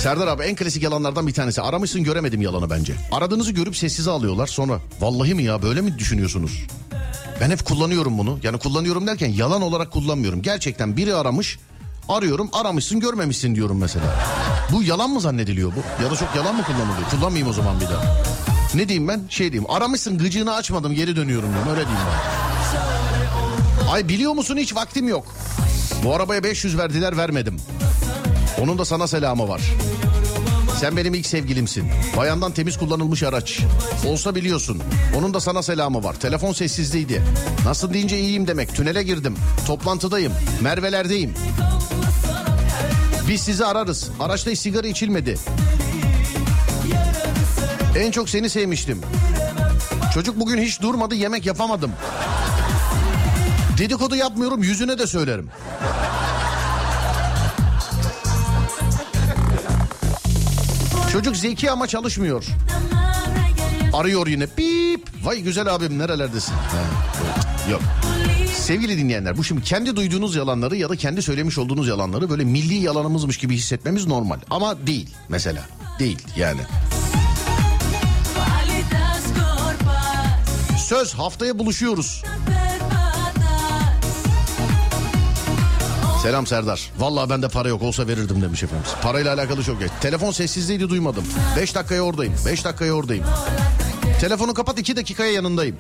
[0.07, 1.61] Serdar abi en klasik yalanlardan bir tanesi.
[1.61, 2.93] Aramışsın göremedim yalanı bence.
[3.11, 4.79] Aradığınızı görüp sessize alıyorlar sonra.
[5.01, 6.67] Vallahi mi ya böyle mi düşünüyorsunuz?
[7.41, 8.39] Ben hep kullanıyorum bunu.
[8.43, 10.41] Yani kullanıyorum derken yalan olarak kullanmıyorum.
[10.41, 11.59] Gerçekten biri aramış.
[12.09, 14.05] Arıyorum aramışsın görmemişsin diyorum mesela.
[14.71, 16.03] Bu yalan mı zannediliyor bu?
[16.03, 17.09] Ya da çok yalan mı kullanılıyor?
[17.11, 18.23] Kullanmayayım o zaman bir daha.
[18.75, 19.21] Ne diyeyim ben?
[19.29, 19.71] Şey diyeyim.
[19.71, 21.69] Aramışsın gıcığını açmadım geri dönüyorum diyorum.
[21.69, 23.87] Öyle diyeyim ben.
[23.87, 25.35] Ay biliyor musun hiç vaktim yok.
[26.03, 27.57] Bu arabaya 500 verdiler vermedim.
[28.61, 29.61] Onun da sana selamı var.
[30.79, 31.89] Sen benim ilk sevgilimsin.
[32.17, 33.59] Bayandan temiz kullanılmış araç.
[34.05, 34.81] Olsa biliyorsun.
[35.17, 36.13] Onun da sana selamı var.
[36.13, 37.21] Telefon sessizdeydi.
[37.65, 38.75] Nasıl deyince iyiyim demek.
[38.75, 39.35] Tünele girdim.
[39.67, 40.33] Toplantıdayım.
[40.61, 41.33] Mervelerdeyim.
[43.27, 44.09] Biz sizi ararız.
[44.19, 45.37] Araçta hiç sigara içilmedi.
[47.97, 49.01] En çok seni sevmiştim.
[50.13, 51.91] Çocuk bugün hiç durmadı yemek yapamadım.
[53.77, 55.49] Dedikodu yapmıyorum yüzüne de söylerim.
[61.17, 62.45] Çocuk zeki ama çalışmıyor.
[63.93, 65.07] Arıyor yine bip.
[65.23, 66.53] Vay güzel abim nerelerdesin?
[66.53, 66.83] Ha,
[67.71, 67.81] yok.
[68.55, 72.73] Sevgili dinleyenler bu şimdi kendi duyduğunuz yalanları ya da kendi söylemiş olduğunuz yalanları böyle milli
[72.73, 74.39] yalanımızmış gibi hissetmemiz normal.
[74.49, 75.65] Ama değil mesela.
[75.99, 76.61] Değil yani.
[80.87, 82.23] Söz haftaya buluşuyoruz.
[86.27, 86.91] Selam Serdar.
[86.97, 88.91] Vallahi bende para yok olsa verirdim demiş efendimiz.
[89.01, 89.91] Parayla alakalı çok geç.
[90.01, 91.23] Telefon sessizdeydi duymadım.
[91.57, 92.33] 5 dakikaya oradayım.
[92.45, 93.25] 5 dakikaya oradayım.
[94.21, 95.75] Telefonu kapat 2 dakikaya yanındayım.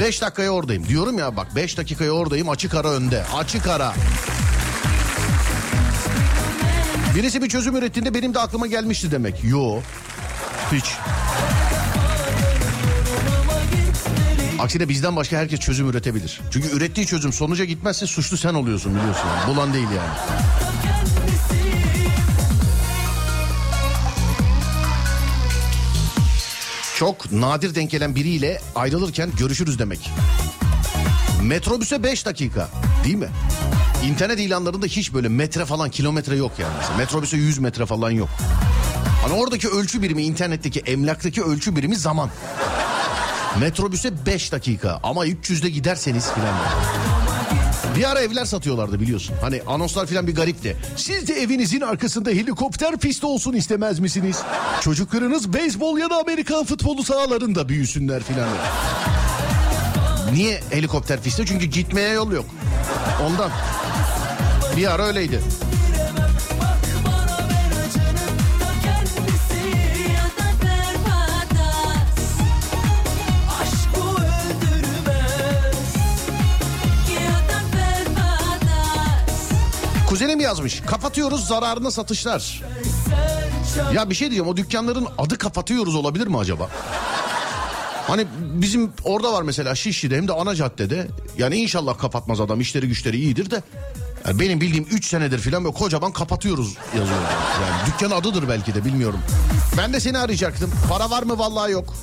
[0.00, 0.88] 5 dakikaya oradayım.
[0.88, 3.24] Diyorum ya bak 5 dakikaya oradayım açık ara önde.
[3.36, 3.94] Açık ara.
[7.14, 9.44] Birisi bir çözüm ürettiğinde benim de aklıma gelmişti demek.
[9.44, 9.80] Yo.
[10.72, 10.84] Hiç.
[14.58, 16.40] Aksine bizden başka herkes çözüm üretebilir.
[16.50, 19.28] Çünkü ürettiği çözüm sonuca gitmezse suçlu sen oluyorsun biliyorsun.
[19.28, 19.54] Yani.
[19.54, 20.38] Bulan değil yani.
[26.96, 30.10] Çok nadir denk gelen biriyle ayrılırken görüşürüz demek.
[31.42, 32.68] Metrobüse 5 dakika
[33.04, 33.28] değil mi?
[34.04, 36.72] İnternet ilanlarında hiç böyle metre falan kilometre yok yani.
[36.78, 38.28] Mesela metrobüse 100 metre falan yok.
[39.22, 42.30] Hani oradaki ölçü birimi internetteki emlaktaki ölçü birimi zaman.
[43.60, 46.54] Metrobüse 5 dakika ama 300'de giderseniz filan.
[47.96, 49.36] Bir ara evler satıyorlardı biliyorsun.
[49.40, 50.76] Hani anonslar filan bir garipti.
[50.96, 54.42] Siz de evinizin arkasında helikopter pisti olsun istemez misiniz?
[54.80, 58.48] Çocuklarınız beyzbol ya da Amerikan futbolu sahalarında büyüsünler filan.
[60.32, 61.46] Niye helikopter pisti?
[61.46, 62.44] Çünkü gitmeye yol yok.
[63.26, 63.50] Ondan.
[64.76, 65.40] Bir ara öyleydi.
[80.18, 80.80] Kuzenim yazmış.
[80.80, 82.62] Kapatıyoruz zararına satışlar.
[83.94, 86.68] Ya bir şey diyeceğim o dükkanların adı kapatıyoruz olabilir mi acaba?
[88.06, 91.08] Hani bizim orada var mesela Şişli'de hem de ana caddede.
[91.38, 93.62] Yani inşallah kapatmaz adam işleri güçleri iyidir de.
[94.26, 97.20] Yani benim bildiğim 3 senedir filan böyle kocaman kapatıyoruz yazıyor.
[97.62, 99.20] Yani dükkan adıdır belki de bilmiyorum.
[99.76, 100.72] Ben de seni arayacaktım.
[100.88, 101.94] Para var mı vallahi yok.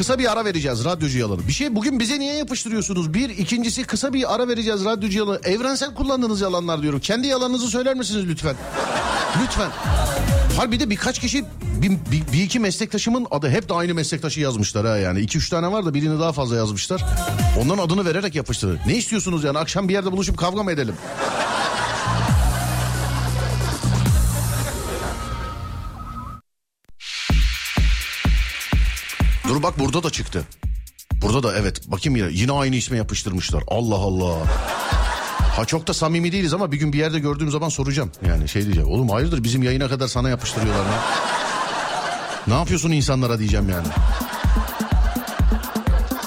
[0.00, 1.48] Kısa bir ara vereceğiz radyocu yalanı.
[1.48, 3.14] Bir şey bugün bize niye yapıştırıyorsunuz?
[3.14, 5.40] Bir, ikincisi kısa bir ara vereceğiz radyocu yalanı.
[5.44, 7.00] Evrensel kullandığınız yalanlar diyorum.
[7.00, 8.54] Kendi yalanınızı söyler misiniz lütfen?
[9.42, 9.70] Lütfen.
[10.56, 11.44] Har bir de birkaç kişi
[11.82, 15.20] bir, bir, bir iki meslektaşımın adı hep de aynı meslektaşı yazmışlar ha yani.
[15.20, 17.04] iki üç tane var da birini daha fazla yazmışlar.
[17.58, 18.78] Onların adını vererek yapıştırır.
[18.86, 20.94] Ne istiyorsunuz yani akşam bir yerde buluşup kavga mı edelim?
[29.50, 30.44] Dur bak burada da çıktı.
[31.22, 33.62] Burada da evet bakayım yine yine aynı isme yapıştırmışlar.
[33.68, 34.36] Allah Allah.
[35.56, 38.12] Ha çok da samimi değiliz ama bir gün bir yerde gördüğüm zaman soracağım.
[38.28, 38.88] Yani şey diyeceğim.
[38.88, 40.92] Oğlum hayırdır bizim yayına kadar sana yapıştırıyorlar mı?
[42.46, 43.86] Ne yapıyorsun insanlara diyeceğim yani.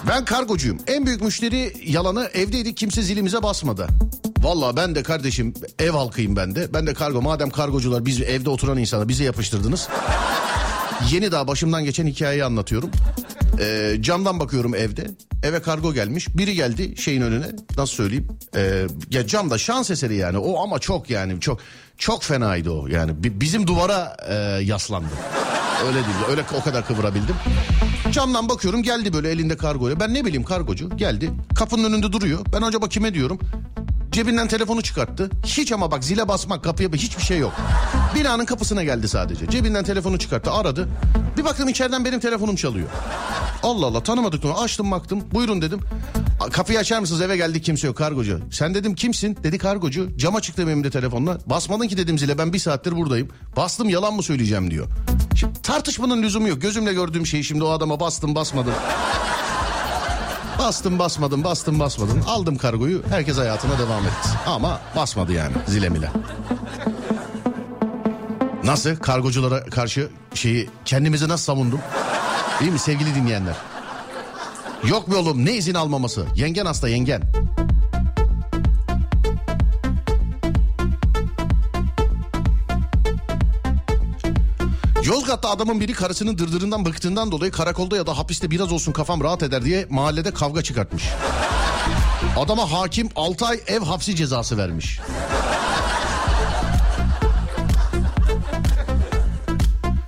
[0.08, 0.78] Ben kargocuyum.
[0.88, 3.88] En büyük müşteri yalanı evdeydik kimse zilimize basmadı.
[4.40, 6.74] Valla ben de kardeşim ev halkıyım ben de.
[6.74, 9.90] Ben de kargo madem kargocular biz evde oturan insana bize yapıştırdınız.
[11.12, 12.89] Yeni daha başımdan geçen hikayeyi anlatıyorum.
[13.60, 15.08] Ee, camdan bakıyorum evde.
[15.44, 16.38] Eve kargo gelmiş.
[16.38, 17.46] Biri geldi şeyin önüne.
[17.78, 18.28] Nasıl söyleyeyim?
[18.56, 20.38] Ee, ya camda şans eseri yani.
[20.38, 21.60] O ama çok yani çok
[21.98, 22.88] çok fenaydı o.
[22.88, 25.08] Yani bi- bizim duvara e, yaslandı.
[25.88, 26.16] Öyle değil.
[26.30, 27.36] Öyle o kadar kıvırabildim.
[28.12, 30.00] Camdan bakıyorum geldi böyle elinde kargoyla.
[30.00, 31.30] Ben ne bileyim kargocu geldi.
[31.56, 32.39] Kapının önünde duruyor.
[32.54, 33.39] Ben acaba kime diyorum?
[34.13, 35.30] Cebinden telefonu çıkarttı.
[35.45, 37.54] Hiç ama bak zile basmak kapıya hiçbir şey yok.
[38.15, 39.49] Binanın kapısına geldi sadece.
[39.49, 40.88] Cebinden telefonu çıkarttı aradı.
[41.38, 42.88] Bir baktım içeriden benim telefonum çalıyor.
[43.63, 44.60] Allah Allah tanımadık onu.
[44.62, 45.23] Açtım baktım.
[45.34, 45.80] Buyurun dedim.
[46.39, 48.39] "A, Kapıyı açar mısınız eve geldik kimse yok kargocu.
[48.52, 49.38] Sen dedim kimsin?
[49.43, 50.17] Dedi kargocu.
[50.17, 51.38] Cama çıktı benim de telefonla.
[51.45, 53.30] Basmadın ki dedim zile ben bir saattir buradayım.
[53.58, 54.88] Bastım yalan mı söyleyeceğim diyor.
[55.36, 56.62] Şimdi tartışmanın lüzumu yok.
[56.62, 58.73] Gözümle gördüğüm şeyi şimdi o adama bastım basmadım.
[60.63, 62.21] Bastım basmadım bastım basmadım.
[62.28, 64.30] Aldım kargoyu herkes hayatına devam etti.
[64.47, 66.12] Ama basmadı yani zile mile.
[68.63, 71.80] Nasıl kargoculara karşı şeyi kendimizi nasıl savundum?
[72.62, 73.56] İyi mi sevgili dinleyenler?
[74.88, 76.26] Yok mu oğlum ne izin almaması?
[76.36, 77.21] Yengen hasta yengen.
[85.06, 89.44] Yozgat'ta adamın biri karısının dırdırından bıktığından dolayı karakolda ya da hapiste biraz olsun kafam rahat
[89.44, 91.04] eder diye mahallede kavga çıkartmış.
[92.38, 95.00] Adama hakim 6 ay ev hapsi cezası vermiş.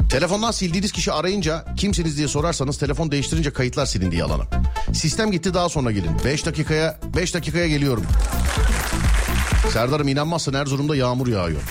[0.10, 4.44] Telefondan sildiğiniz kişi arayınca kimsiniz diye sorarsanız telefon değiştirince kayıtlar silindi yalanı.
[4.94, 6.12] Sistem gitti daha sonra gelin.
[6.26, 8.04] 5 dakikaya 5 dakikaya geliyorum.
[9.74, 11.62] Serdar'ım inanmazsın Erzurum'da yağmur yağıyor.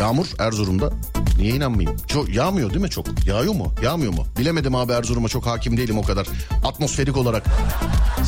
[0.00, 0.92] Yağmur Erzurum'da.
[1.38, 2.00] Niye inanmayayım?
[2.06, 3.26] Çok yağmıyor değil mi çok?
[3.26, 3.72] Yağıyor mu?
[3.82, 4.26] Yağmıyor mu?
[4.38, 6.26] Bilemedim abi Erzurum'a çok hakim değilim o kadar.
[6.64, 7.44] Atmosferik olarak.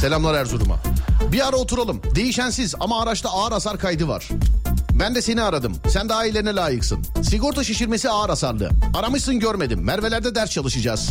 [0.00, 0.76] Selamlar Erzurum'a.
[1.32, 2.00] Bir ara oturalım.
[2.14, 4.28] Değişensiz ama araçta ağır hasar kaydı var.
[4.92, 5.76] Ben de seni aradım.
[5.88, 7.04] Sen de ailelerine layıksın.
[7.22, 8.70] Sigorta şişirmesi ağır hasarlı.
[8.94, 9.84] Aramışsın görmedim.
[9.84, 11.10] Mervelerde ders çalışacağız.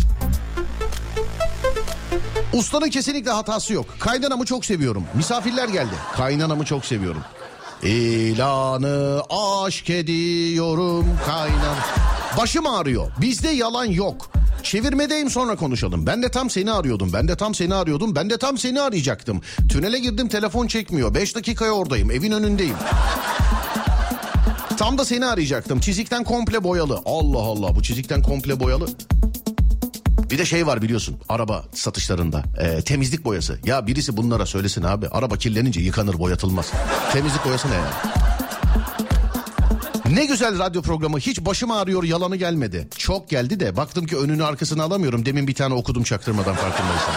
[2.53, 3.85] Ustanın kesinlikle hatası yok.
[3.99, 5.03] Kaynanamı çok seviyorum.
[5.15, 5.93] Misafirler geldi.
[6.15, 7.21] Kaynanamı çok seviyorum.
[7.83, 11.75] İlanı aşk ediyorum kaynan.
[12.37, 13.11] Başım ağrıyor.
[13.21, 14.31] Bizde yalan yok.
[14.63, 16.05] Çevirmedeyim sonra konuşalım.
[16.05, 17.13] Ben de tam seni arıyordum.
[17.13, 18.15] Ben de tam seni arıyordum.
[18.15, 19.41] Ben de tam seni arayacaktım.
[19.69, 21.13] Tünele girdim telefon çekmiyor.
[21.15, 22.11] Beş dakikaya oradayım.
[22.11, 22.75] Evin önündeyim.
[24.77, 25.79] Tam da seni arayacaktım.
[25.79, 27.01] Çizikten komple boyalı.
[27.05, 28.87] Allah Allah bu çizikten komple boyalı.
[30.31, 33.59] Bir de şey var biliyorsun araba satışlarında e, temizlik boyası.
[33.65, 36.71] Ya birisi bunlara söylesin abi araba kirlenince yıkanır boyatılmaz.
[37.13, 37.91] temizlik boyası ne ya?
[40.13, 42.87] Ne güzel radyo programı hiç başım ağrıyor yalanı gelmedi.
[42.97, 45.25] Çok geldi de baktım ki önünü arkasını alamıyorum.
[45.25, 47.13] Demin bir tane okudum çaktırmadan farkındaysan.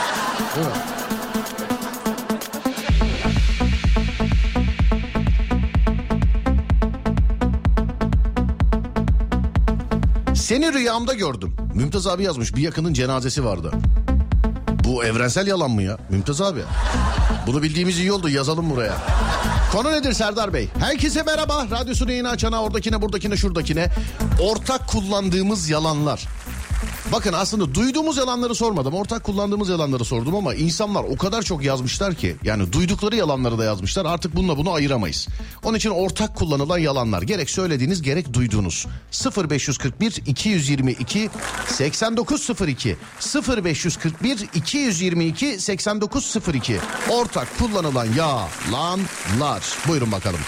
[0.56, 0.72] Değil mi?
[10.50, 11.56] Seni rüyamda gördüm.
[11.74, 13.72] Mümtaz abi yazmış bir yakının cenazesi vardı.
[14.84, 16.60] Bu evrensel yalan mı ya Mümtaz abi?
[17.46, 18.96] Bunu bildiğimiz iyi oldu yazalım buraya.
[19.72, 20.68] Konu nedir Serdar Bey?
[20.78, 21.66] Herkese merhaba.
[21.70, 23.90] Radyosunu yeni açana oradakine buradakine şuradakine.
[24.40, 26.28] Ortak kullandığımız yalanlar.
[27.12, 28.94] Bakın aslında duyduğumuz yalanları sormadım.
[28.94, 33.64] Ortak kullandığımız yalanları sordum ama insanlar o kadar çok yazmışlar ki yani duydukları yalanları da
[33.64, 34.04] yazmışlar.
[34.04, 35.28] Artık bununla bunu ayıramayız.
[35.62, 38.86] Onun için ortak kullanılan yalanlar gerek söylediğiniz gerek duyduğunuz
[39.36, 41.30] 0541 222
[41.66, 42.96] 8902
[43.56, 46.78] 0541 222 8902
[47.10, 49.62] ortak kullanılan yalanlar.
[49.88, 50.40] Buyurun bakalım.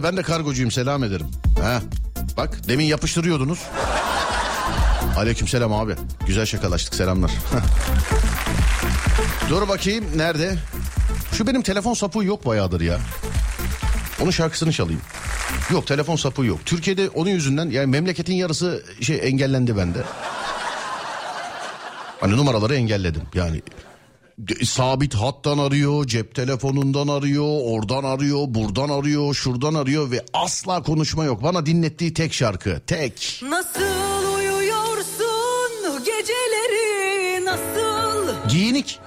[0.00, 1.26] Abi ben de kargocuyum selam ederim.
[1.62, 1.82] Ha.
[2.36, 3.58] Bak demin yapıştırıyordunuz.
[5.16, 5.94] Aleykümselam abi.
[6.26, 7.30] Güzel şakalaştık selamlar.
[9.50, 10.58] Dur bakayım nerede?
[11.32, 12.98] Şu benim telefon sapığı yok bayağıdır ya.
[14.22, 15.00] Onun şarkısını çalayım.
[15.70, 16.58] Yok telefon sapığı yok.
[16.66, 19.98] Türkiye'de onun yüzünden yani memleketin yarısı şey engellendi bende.
[22.20, 23.62] Hani numaraları engelledim yani.
[24.64, 31.24] Sabit hattan arıyor, cep telefonundan arıyor, oradan arıyor, buradan arıyor, şuradan arıyor ve asla konuşma
[31.24, 31.42] yok.
[31.42, 33.40] Bana dinlettiği tek şarkı, tek.
[33.42, 38.98] Nasıl uyuyorsun geceleri nasıl Giyinik.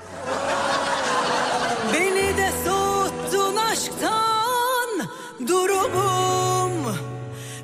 [1.93, 5.10] Beni de soğuttun aşktan
[5.48, 6.96] durumum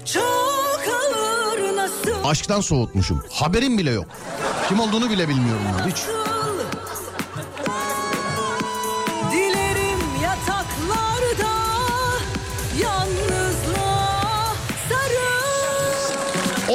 [0.05, 0.81] çok
[1.17, 3.23] ağır nasıl Aşktan soğutmuşum.
[3.29, 4.05] Haberim bile yok.
[4.69, 5.97] Kim olduğunu bile bilmiyorum ya, hiç.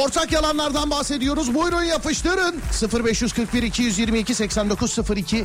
[0.05, 1.55] Ortak yalanlardan bahsediyoruz.
[1.55, 2.61] Buyurun yapıştırın.
[3.05, 5.45] 0541 222 8902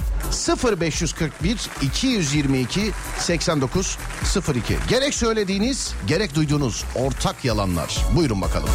[0.82, 7.98] 0541 222 8902 Gerek söylediğiniz gerek duyduğunuz ortak yalanlar.
[8.16, 8.70] Buyurun bakalım.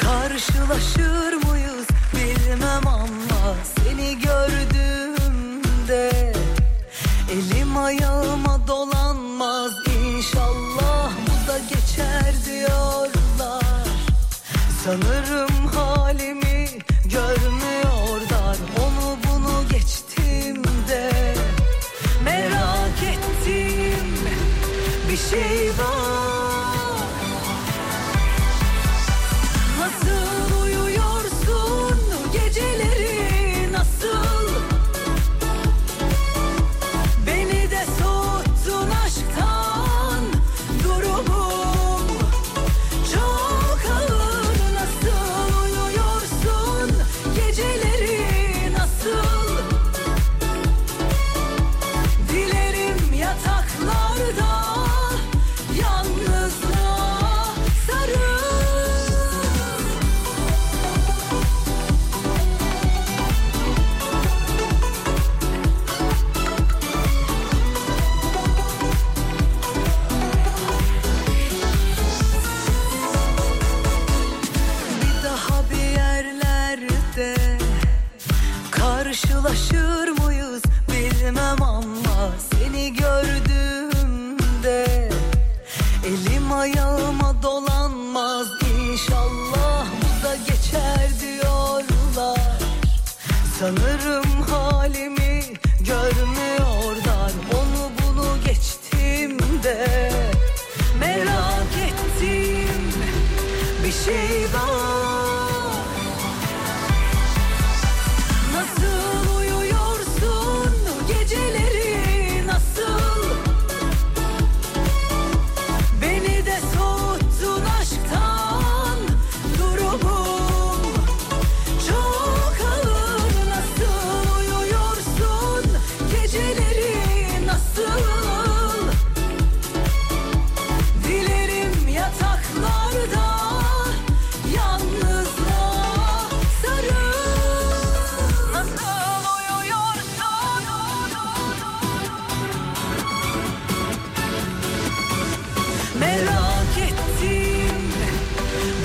[0.00, 1.71] karşılaşır mıyız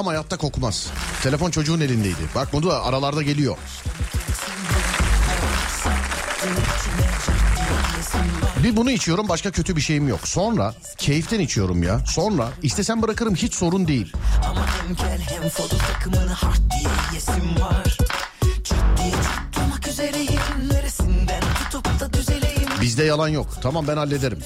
[0.00, 0.86] Ayağım hayatta kokmaz.
[1.22, 2.16] Telefon çocuğun elindeydi.
[2.34, 3.56] Bak bunu da aralarda geliyor.
[8.62, 10.28] Bir bunu içiyorum başka kötü bir şeyim yok.
[10.28, 12.00] Sonra keyiften içiyorum ya.
[12.06, 14.12] Sonra istesem bırakırım hiç sorun değil.
[14.50, 17.98] Ama hem gel hem foto takımını hard diye yesim var
[18.64, 19.14] Ciddiye
[19.52, 23.46] tutmak üzereyim Neresinden tutup da düzeleyim Bizde yalan yok.
[23.62, 24.38] Tamam ben hallederim.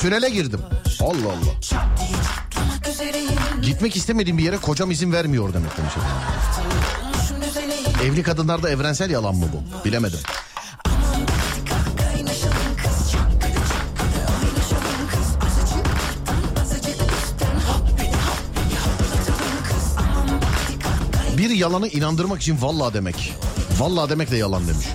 [0.00, 0.60] Tünele girdim.
[1.00, 1.95] Allah Allah.
[3.62, 5.92] Gitmek istemediğim bir yere kocam izin vermiyor demek demiş.
[8.04, 9.84] Evli kadınlarda evrensel yalan mı bu?
[9.84, 10.18] Bilemedim.
[21.38, 23.34] Bir yalanı inandırmak için vallahi demek.
[23.78, 24.86] Vallahi demek de yalan demiş.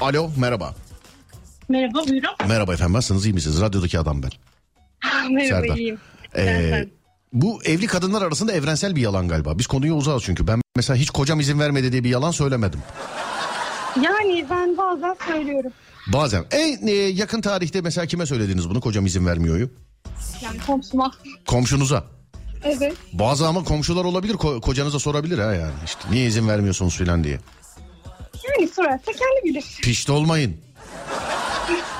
[0.00, 0.74] Alo merhaba.
[1.68, 2.30] Merhaba buyurun.
[2.48, 3.60] Merhaba efendim nasılsınız iyi misiniz?
[3.60, 4.30] Radyodaki adam ben.
[5.30, 5.76] Merhaba Serdar.
[5.76, 5.98] iyiyim.
[6.36, 6.88] Ee,
[7.32, 9.58] bu evli kadınlar arasında evrensel bir yalan galiba.
[9.58, 10.46] Biz konuyu uzağız çünkü.
[10.46, 12.80] Ben mesela hiç kocam izin vermedi diye bir yalan söylemedim.
[14.02, 15.72] Yani ben bazen söylüyorum.
[16.12, 16.44] Bazen.
[16.50, 19.70] En e, yakın tarihte mesela kime söylediniz bunu kocam izin vermiyor'yu?
[20.42, 21.12] Yani komşuma.
[21.46, 22.04] Komşunuza.
[22.64, 22.92] Evet.
[23.12, 25.72] Bazı ama komşular olabilir ko- kocanıza sorabilir ha yani.
[25.84, 27.38] İşte niye izin vermiyorsunuz filan diye.
[28.44, 29.64] Yani sorarsa kendi bilir.
[29.82, 30.56] Pişti olmayın.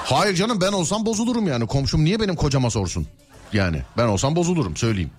[0.05, 1.67] Hayır canım ben olsam bozulurum yani.
[1.67, 3.07] Komşum niye benim kocama sorsun?
[3.53, 5.11] Yani ben olsam bozulurum söyleyeyim.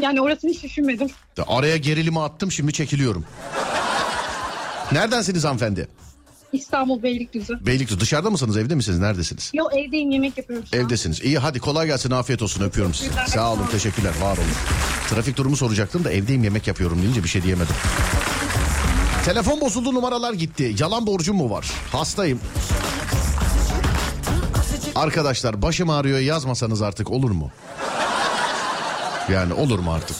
[0.00, 1.08] Yani orasını hiç düşünmedim.
[1.36, 3.24] De Araya gerilimi attım şimdi çekiliyorum.
[4.92, 5.88] Neredensiniz hanımefendi?
[6.52, 7.66] İstanbul Beylikdüzü.
[7.66, 9.50] Beylikdüzü dışarıda mısınız evde misiniz neredesiniz?
[9.54, 10.84] Yo evdeyim yemek yapıyorum şu an.
[10.84, 11.20] Evdesiniz.
[11.20, 13.10] İyi hadi kolay gelsin afiyet olsun öpüyorum sizi.
[13.26, 14.46] Sağ olun teşekkürler var olun.
[15.10, 17.74] Trafik durumu soracaktım da evdeyim yemek yapıyorum deyince bir şey diyemedim.
[19.24, 20.74] Telefon bozuldu numaralar gitti.
[20.78, 21.66] Yalan borcum mu var?
[21.92, 22.40] Hastayım.
[24.96, 27.50] Arkadaşlar başım ağrıyor yazmasanız artık olur mu?
[29.28, 30.16] Yani olur mu artık?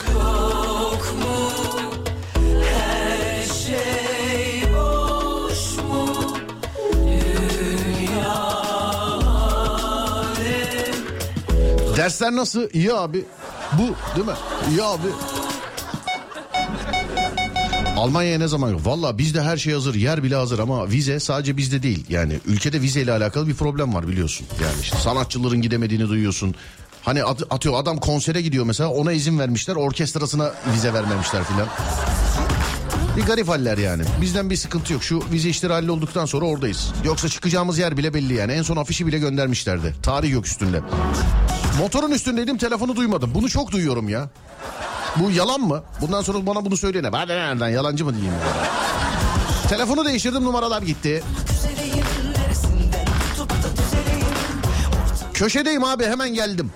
[11.97, 12.69] Dersler nasıl?
[12.73, 13.25] İyi abi.
[13.73, 14.35] Bu değil mi?
[14.71, 15.09] İyi abi.
[17.97, 18.87] Almanya'ya ne zaman?
[18.87, 22.05] Valla bizde her şey hazır, yer bile hazır ama vize sadece bizde değil.
[22.09, 24.47] Yani ülkede vizeyle alakalı bir problem var biliyorsun.
[24.63, 26.55] Yani işte sanatçıların gidemediğini duyuyorsun.
[27.03, 31.69] Hani at- atıyor adam konsere gidiyor mesela ona izin vermişler orkestrasına vize vermemişler filan.
[33.17, 34.03] Bir garip haller yani.
[34.21, 35.03] Bizden bir sıkıntı yok.
[35.03, 36.93] Şu vize işleri hallolduktan sonra oradayız.
[37.05, 38.53] Yoksa çıkacağımız yer bile belli yani.
[38.53, 39.95] En son afişi bile göndermişlerdi.
[40.03, 40.81] Tarih yok üstünde.
[41.79, 43.31] Motorun üstündeydim telefonu duymadım.
[43.35, 44.29] Bunu çok duyuyorum ya.
[45.21, 45.83] Bu yalan mı?
[46.01, 47.13] Bundan sonra bana bunu söyleyene.
[47.13, 48.33] Ben de nereden yalancı mı diyeyim?
[48.35, 48.67] ya?
[49.69, 51.23] Telefonu değiştirdim numaralar gitti.
[55.35, 56.71] Köşedeyim abi hemen geldim.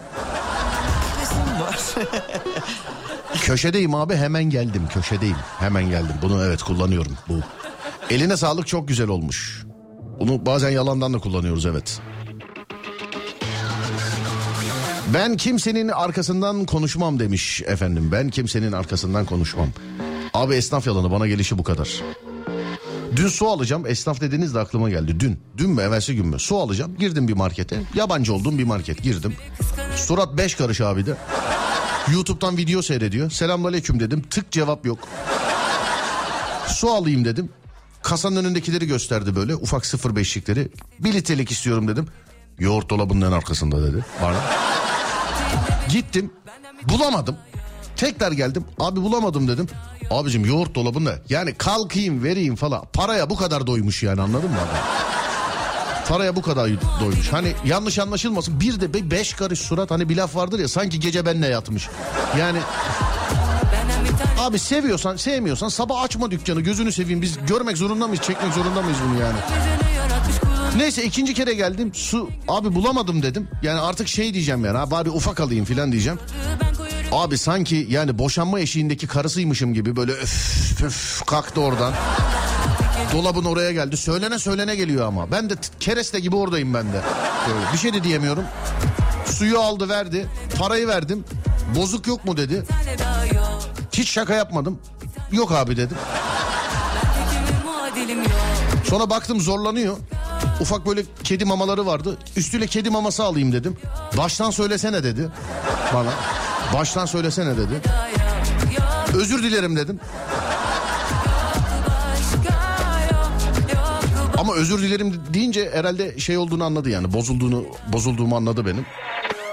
[3.43, 4.83] Köşedeyim abi hemen geldim.
[4.93, 6.15] Köşedeyim hemen geldim.
[6.23, 7.13] Bunu evet kullanıyorum.
[7.29, 7.35] Bu.
[8.11, 9.65] Eline sağlık çok güzel olmuş.
[10.21, 12.01] Bunu bazen yalandan da kullanıyoruz evet.
[15.15, 18.09] Ben kimsenin arkasından konuşmam demiş efendim.
[18.13, 19.69] Ben kimsenin arkasından konuşmam.
[20.35, 21.89] Abi esnaf yalanı bana gelişi bu kadar.
[23.17, 23.87] Dün su alacağım.
[23.87, 25.21] Esnaf dediğiniz de aklıma geldi.
[25.21, 25.41] Dün.
[25.57, 26.39] Dün mü evvelsi gün mü?
[26.39, 26.97] Su alacağım.
[26.99, 27.83] Girdim bir markete.
[27.95, 29.03] Yabancı olduğum bir market.
[29.03, 29.35] Girdim.
[29.97, 31.17] Surat beş karış abi de.
[32.13, 33.31] YouTube'dan video seyrediyor.
[33.31, 34.23] Selamünaleyküm dedim.
[34.23, 34.99] Tık cevap yok.
[36.67, 37.49] Su alayım dedim.
[38.03, 39.55] Kasanın önündekileri gösterdi böyle.
[39.55, 40.69] Ufak 0.5'likleri.
[40.99, 42.07] Bir litrelik istiyorum dedim.
[42.59, 44.05] Yoğurt dolabının en arkasında dedi.
[44.23, 44.70] Bana.
[45.93, 46.31] Gittim.
[46.89, 47.37] Bulamadım.
[47.97, 48.65] Tekrar geldim.
[48.79, 49.67] Abi bulamadım dedim.
[50.11, 51.15] Abicim yoğurt dolabında.
[51.29, 52.85] Yani kalkayım vereyim falan.
[52.93, 54.79] Paraya bu kadar doymuş yani anladın mı abi?
[56.09, 56.71] Paraya bu kadar
[57.01, 57.33] doymuş.
[57.33, 58.61] Hani yanlış anlaşılmasın.
[58.61, 61.89] Bir de be- beş karış surat hani bir laf vardır ya sanki gece benle yatmış.
[62.39, 62.59] Yani
[64.39, 68.99] Abi seviyorsan sevmiyorsan sabah açma dükkanı gözünü seveyim biz görmek zorunda mıyız çekmek zorunda mıyız
[69.09, 69.37] bunu yani?
[70.77, 73.49] Neyse ikinci kere geldim su abi bulamadım dedim.
[73.63, 76.19] Yani artık şey diyeceğim yani ha, bari ufak alayım filan diyeceğim.
[77.13, 81.93] Abi sanki yani boşanma eşiğindeki karısıymışım gibi böyle öf öf kalktı oradan.
[83.13, 83.97] Dolabın oraya geldi.
[83.97, 85.31] Söylene söylene geliyor ama.
[85.33, 87.01] Ben de kereste gibi oradayım ben de.
[87.49, 88.45] Böyle bir şey de diyemiyorum.
[89.27, 90.27] Suyu aldı verdi.
[90.59, 91.25] Parayı verdim.
[91.77, 92.63] Bozuk yok mu dedi.
[93.93, 94.79] Hiç şaka yapmadım.
[95.33, 95.97] Yok abi dedim.
[98.91, 99.97] Sonra baktım zorlanıyor.
[100.61, 102.19] Ufak böyle kedi mamaları vardı.
[102.37, 103.77] Üstüne kedi maması alayım dedim.
[104.17, 105.29] Baştan söylesene dedi
[105.95, 106.11] bana.
[106.75, 107.81] Baştan söylesene dedi.
[109.15, 110.01] Özür dilerim dedim.
[114.39, 117.13] Ama özür dilerim deyince herhalde şey olduğunu anladı yani.
[117.13, 118.87] Bozulduğunu, bozulduğumu anladı benim.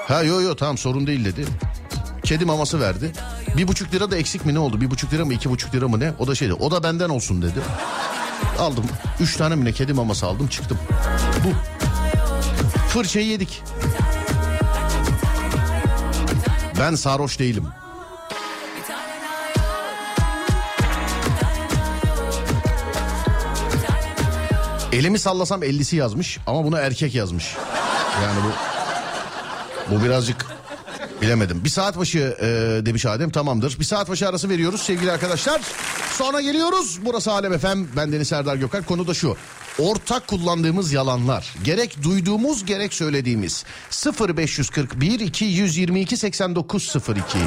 [0.08, 1.46] Ha yo yo tamam sorun değil dedi.
[2.24, 3.12] Kedi maması verdi.
[3.58, 4.82] Bir buçuk lira da eksik mi ne oldu?
[4.82, 6.14] Bir buçuk lira mı iki buçuk lira mı ne?
[6.20, 6.54] O da şeydi.
[6.54, 7.60] O da benden olsun dedi.
[8.60, 8.86] Aldım.
[9.20, 10.80] Üç tane mi ne kedi maması aldım çıktım.
[11.44, 11.50] Bu.
[12.90, 13.64] Fırçayı yedik.
[16.80, 17.68] Ben sarhoş değilim.
[24.92, 27.56] Elimi sallasam 50'si yazmış ama bunu erkek yazmış.
[28.24, 28.52] Yani bu
[29.96, 30.46] bu birazcık
[31.22, 31.64] bilemedim.
[31.64, 32.46] Bir saat başı e,
[32.86, 33.80] demiş Adem tamamdır.
[33.80, 35.62] Bir saat başı arası veriyoruz sevgili arkadaşlar.
[36.18, 37.00] Sonra geliyoruz.
[37.06, 37.84] Burası Alem FM.
[37.96, 38.84] Ben Deniz Serdar Gökal.
[38.84, 39.38] Konu da şu.
[39.80, 41.56] Ortak kullandığımız yalanlar.
[41.64, 43.66] Gerek duyduğumuz gerek söylediğimiz.
[44.20, 47.38] 0541 222 8902.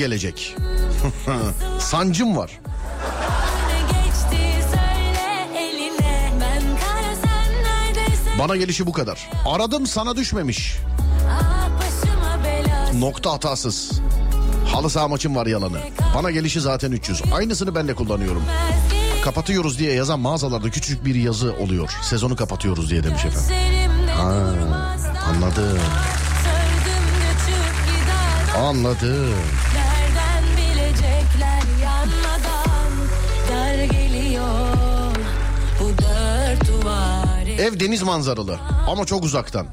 [0.00, 0.56] gelecek.
[1.78, 2.60] Sancım var.
[8.38, 9.30] Bana gelişi bu kadar.
[9.46, 10.76] Aradım sana düşmemiş.
[12.94, 13.90] Nokta hatasız.
[14.72, 15.78] Halı saha maçım var yalanı.
[16.14, 17.22] Bana gelişi zaten 300.
[17.34, 18.42] Aynısını ben de kullanıyorum.
[19.24, 21.90] Kapatıyoruz diye yazan mağazalarda küçük bir yazı oluyor.
[22.02, 23.54] Sezonu kapatıyoruz diye demiş efendim.
[24.16, 24.32] Ha,
[25.30, 25.78] anladım.
[28.58, 29.34] Anladım.
[37.60, 38.58] Ev deniz manzaralı
[38.88, 39.66] ama çok uzaktan.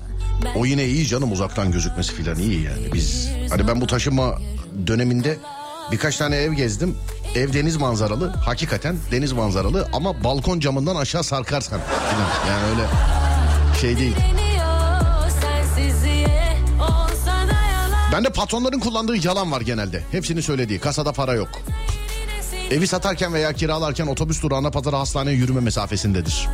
[0.56, 2.94] O yine iyi canım uzaktan gözükmesi filan iyi yani.
[2.94, 4.40] Biz hani ben bu taşınma
[4.88, 5.38] döneminde
[5.92, 6.96] birkaç tane ev gezdim.
[7.36, 11.80] Ev deniz manzaralı hakikaten deniz manzaralı ama balkon camından aşağı sarkarsan
[12.10, 12.56] filan.
[12.56, 12.88] Yani öyle
[13.82, 14.16] şey değil.
[18.14, 20.04] Bende patronların kullandığı yalan var genelde.
[20.12, 20.80] Hepsini söylediği.
[20.80, 21.50] Kasada para yok.
[22.72, 26.48] Evi satarken veya kiralarken otobüs durağına pazara hastaneye yürüme mesafesindedir.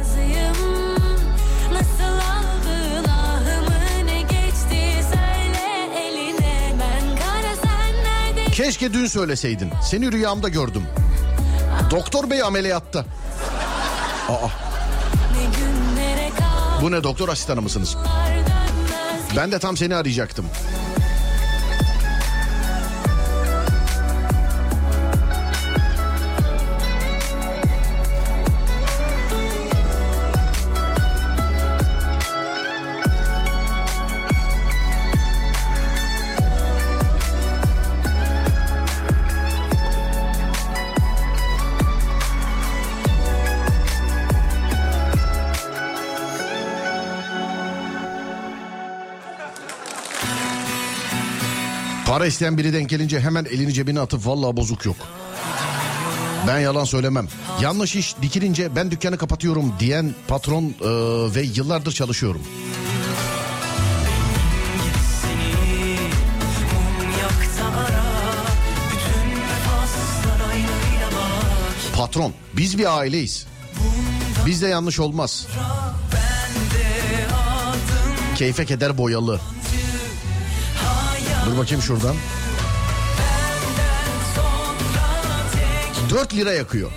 [8.53, 9.69] Keşke dün söyleseydin.
[9.83, 10.83] Seni rüyamda gördüm.
[11.91, 12.99] Doktor bey ameliyatta.
[14.29, 14.47] Aa,
[16.81, 17.97] bu ne doktor asistanı mısınız?
[19.37, 20.45] Ben de tam seni arayacaktım.
[52.13, 54.95] Para isteyen biri denk gelince hemen elini cebine atıp vallahi bozuk yok.
[56.47, 57.27] Ben yalan söylemem.
[57.61, 60.73] Yanlış iş dikilince ben dükkanı kapatıyorum diyen patron e,
[61.35, 62.41] ve yıllardır çalışıyorum.
[71.95, 73.47] Patron, biz bir aileyiz.
[74.45, 75.47] Bizde yanlış olmaz.
[78.35, 79.39] Keyfe keder boyalı.
[81.45, 82.15] Dur bakayım şuradan.
[86.09, 86.91] 4 lira yakıyor.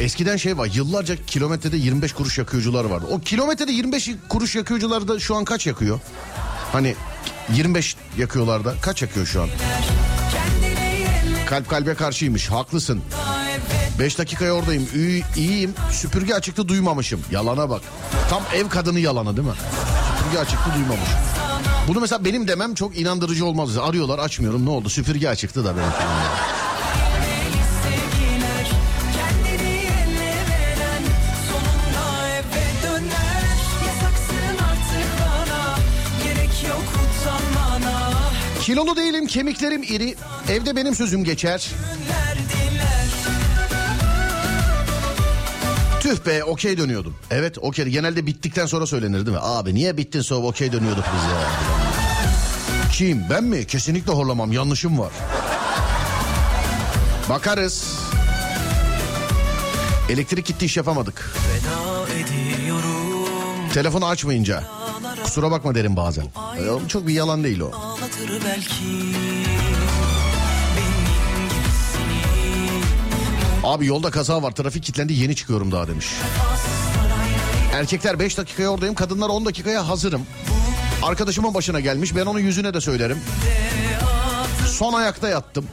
[0.00, 3.06] Eskiden şey var yıllarca kilometrede 25 kuruş yakıyorcular vardı.
[3.10, 6.00] O kilometrede 25 kuruş yakıyorcular da şu an kaç yakıyor?
[6.72, 6.94] Hani
[7.54, 9.48] 25 yakıyorlar da kaç yakıyor şu an?
[11.46, 13.00] Kalp kalbe karşıymış haklısın.
[13.98, 17.20] 5 dakikaya oradayım İyi, iyiyim süpürge açıktı duymamışım.
[17.30, 17.82] Yalana bak.
[18.30, 19.54] Tam ev kadını yalanı değil mi?
[20.18, 21.18] Süpürge açıktı duymamışım.
[21.88, 23.78] Bunu mesela benim demem çok inandırıcı olmaz.
[23.78, 25.88] Arıyorlar açmıyorum ne oldu süpürge açıktı da benim.
[38.60, 40.14] Kilolu değilim kemiklerim iri.
[40.48, 41.68] Evde benim sözüm geçer.
[46.12, 47.14] Tüh be okey dönüyordum.
[47.30, 49.42] Evet okey genelde bittikten sonra söylenir değil mi?
[49.42, 51.38] Abi niye bittin sonra okey dönüyorduk biz ya.
[52.92, 53.66] Kim ben mi?
[53.66, 55.12] Kesinlikle horlamam yanlışım var.
[57.28, 57.84] Bakarız.
[60.10, 61.32] Elektrik gitti iş yapamadık.
[63.74, 64.64] Telefonu açmayınca.
[65.24, 66.26] Kusura bakma derim bazen.
[66.88, 67.72] Çok bir yalan değil o.
[68.44, 68.84] Belki
[73.62, 76.06] Abi yolda kaza var trafik kilitlendi yeni çıkıyorum daha demiş.
[77.72, 80.22] Erkekler 5 dakikaya oradayım kadınlar 10 dakikaya hazırım.
[81.02, 83.18] Arkadaşımın başına gelmiş ben onun yüzüne de söylerim.
[84.66, 85.64] Son ayakta yattım.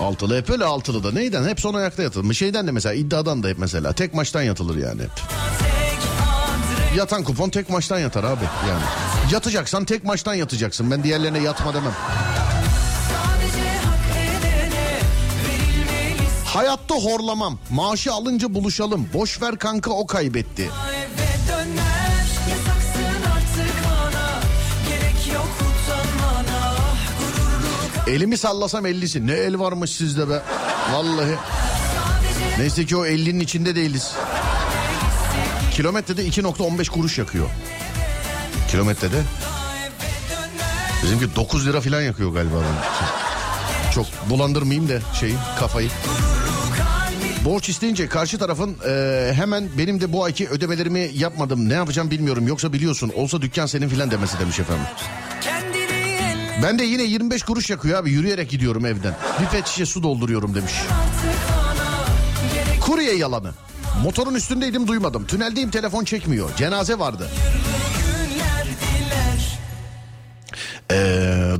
[0.00, 2.34] Altılı hep öyle altılı da neyden hep son ayakta yatılır.
[2.34, 5.10] Şeyden de mesela iddiadan da hep mesela tek maçtan yatılır yani hep.
[6.96, 8.82] Yatan kupon tek maçtan yatar abi yani.
[9.32, 11.92] Yatacaksan tek maçtan yatacaksın ben diğerlerine yatma demem.
[16.54, 17.58] Hayatta horlamam.
[17.70, 19.08] Maaşı alınca buluşalım.
[19.14, 20.70] Boş ver kanka o kaybetti.
[28.06, 29.26] Elimi sallasam ellisi.
[29.26, 30.42] Ne el varmış sizde be.
[30.92, 31.34] Vallahi.
[32.58, 34.12] Neyse ki o 50'nin içinde değiliz.
[35.72, 37.48] Kilometrede 2.15 kuruş yakıyor.
[38.70, 39.22] Kilometrede.
[41.02, 42.56] Bizimki 9 lira falan yakıyor galiba.
[43.94, 45.88] Çok bulandırmayayım da şeyi kafayı.
[47.48, 52.48] Borç isteyince karşı tarafın e, hemen benim de bu ayki ödemelerimi yapmadım ne yapacağım bilmiyorum
[52.48, 54.84] yoksa biliyorsun olsa dükkan senin filan demesi demiş efendim.
[56.62, 59.14] Ben de yine 25 kuruş yakıyor abi yürüyerek gidiyorum evden.
[59.40, 60.72] Bir pet şişe su dolduruyorum demiş.
[62.80, 63.52] Kurye yalanı.
[64.02, 65.26] Motorun üstündeydim duymadım.
[65.26, 66.56] Tüneldeyim telefon çekmiyor.
[66.56, 67.28] Cenaze vardı.
[67.28, 67.67] günler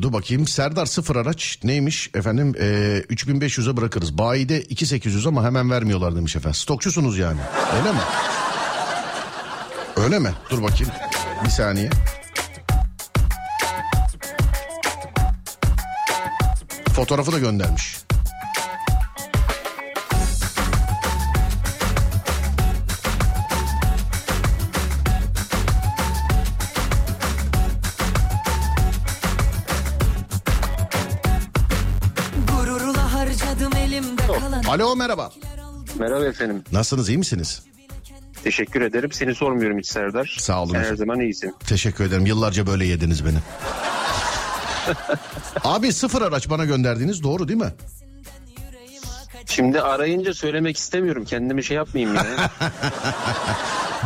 [0.03, 4.19] Dur bakayım Serdar sıfır araç neymiş efendim ee, 3500'e bırakırız.
[4.19, 6.55] Bayide 2800 ama hemen vermiyorlar demiş efendim.
[6.55, 7.41] Stokçusunuz yani
[7.79, 7.99] öyle mi?
[9.97, 10.33] Öyle mi?
[10.51, 10.93] Dur bakayım
[11.45, 11.91] bir saniye.
[16.95, 18.08] Fotoğrafı da göndermiş.
[34.69, 35.31] Alo merhaba.
[35.99, 36.65] Merhaba efendim.
[36.73, 37.63] Nasılsınız iyi misiniz?
[38.45, 39.13] Teşekkür ederim.
[39.13, 40.37] Seni sormuyorum hiç Serdar.
[40.39, 40.97] Sağ olun her efendim.
[40.97, 41.55] zaman iyisin.
[41.67, 42.27] Teşekkür ederim.
[42.27, 43.39] Yıllarca böyle yediniz beni.
[45.65, 47.73] Abi sıfır araç bana gönderdiğiniz doğru değil mi?
[49.47, 51.25] Şimdi arayınca söylemek istemiyorum.
[51.25, 52.27] Kendimi şey yapmayayım ya.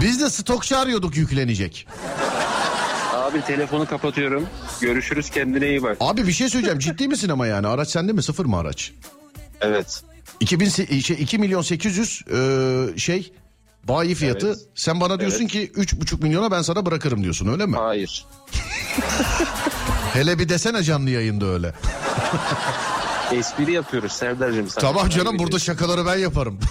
[0.01, 1.87] Biz de stokçu arıyorduk yüklenecek.
[3.15, 4.47] Abi telefonu kapatıyorum.
[4.81, 5.97] Görüşürüz kendine iyi bak.
[6.01, 8.93] Abi bir şey söyleyeceğim ciddi misin ama yani araç sende mi sıfır mı araç?
[9.61, 10.03] Evet.
[10.43, 13.33] 2000 se- şey, 2 milyon 800 e, şey
[13.85, 14.47] bayi fiyatı.
[14.47, 14.59] Evet.
[14.75, 17.77] Sen bana diyorsun ki 3,5 milyona ben sana bırakırım diyorsun öyle mi?
[17.77, 18.27] Hayır.
[20.13, 21.73] Hele bir desene canlı yayında öyle.
[23.33, 24.69] Espri yapıyoruz Serdar'cığım.
[24.69, 26.59] Tamam canım burada şakaları ben yaparım.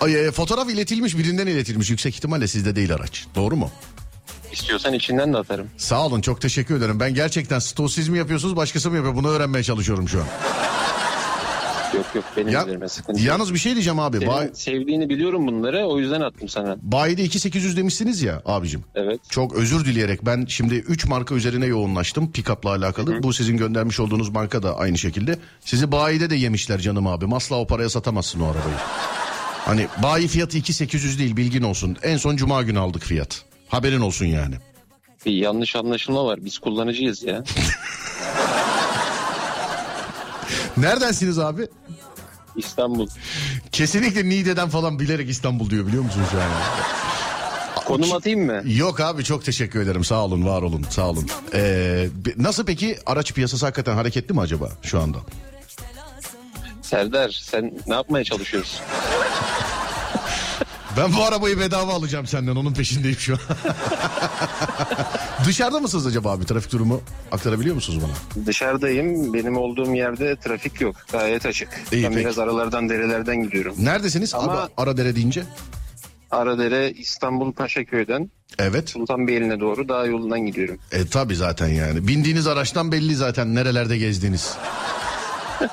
[0.00, 3.26] Ay, e, fotoğraf iletilmiş birinden iletilmiş yüksek ihtimalle sizde değil araç.
[3.34, 3.70] Doğru mu?
[4.52, 5.68] İstiyorsan içinden de atarım.
[5.76, 7.00] Sağ olun çok teşekkür ederim.
[7.00, 10.26] Ben gerçekten stosizm mi yapıyorsunuz başkası mı yapıyor bunu öğrenmeye çalışıyorum şu an.
[11.94, 13.28] Yok yok benim Ya- üzerime sıkıntı yok.
[13.28, 14.16] Yalnız bir şey diyeceğim abi.
[14.18, 16.76] Senin Bay, sevdiğini biliyorum bunları o yüzden attım sana.
[16.82, 18.84] bayide 2800 demişsiniz ya abicim.
[18.94, 19.20] Evet.
[19.30, 23.22] Çok özür dileyerek ben şimdi 3 marka üzerine yoğunlaştım pick-up'la alakalı.
[23.22, 25.38] Bu sizin göndermiş olduğunuz marka da aynı şekilde.
[25.60, 27.32] Sizi bayide de yemişler canım abim.
[27.32, 28.74] Asla o paraya satamazsın o arabayı.
[29.64, 31.96] Hani bayi fiyatı 2800 değil bilgin olsun.
[32.02, 33.42] En son cuma günü aldık fiyat.
[33.68, 34.54] Haberin olsun yani.
[35.26, 36.38] Bir yanlış anlaşılma var.
[36.44, 37.44] Biz kullanıcıyız ya.
[40.76, 41.68] Neredensiniz abi?
[42.56, 43.08] İstanbul.
[43.72, 46.44] Kesinlikle Niğde'den falan bilerek İstanbul diyor biliyor musun şu an?
[47.84, 48.62] Konum atayım mı?
[48.66, 51.28] Yok abi çok teşekkür ederim sağ olun var olun sağ olun.
[51.54, 55.18] Ee, nasıl peki araç piyasası hakikaten hareketli mi acaba şu anda?
[56.82, 58.80] Serdar sen ne yapmaya çalışıyorsun?
[60.96, 63.38] Ben bu arabayı bedava alacağım senden onun peşindeyim şu an.
[65.46, 67.00] Dışarıda mısınız acaba abi trafik durumu
[67.32, 68.46] aktarabiliyor musunuz bana?
[68.46, 69.34] Dışarıdayım.
[69.34, 70.96] Benim olduğum yerde trafik yok.
[71.12, 71.68] Gayet açık.
[71.92, 72.20] İyi, ben peki.
[72.24, 73.74] biraz aralardan derelerden gidiyorum.
[73.78, 74.34] Neredesiniz?
[74.34, 75.42] Ama- Ara, Aradere deyince.
[76.30, 78.90] Aradere İstanbul Paşaköy'den Evet.
[78.90, 80.78] Sultanbeyli'ne doğru dağ yolundan gidiyorum.
[80.92, 82.08] E tabi zaten yani.
[82.08, 84.54] Bindiğiniz araçtan belli zaten nerelerde gezdiğiniz.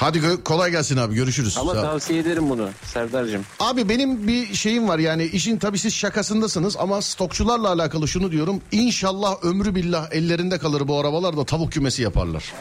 [0.00, 1.58] Hadi kolay gelsin abi görüşürüz.
[1.58, 3.44] Ama Sağ- tavsiye ederim bunu Serdar'cığım.
[3.60, 8.60] Abi benim bir şeyim var yani işin tabii siz şakasındasınız ama stokçularla alakalı şunu diyorum.
[8.72, 12.52] İnşallah ömrü billah ellerinde kalır bu arabalar da tavuk kümesi yaparlar.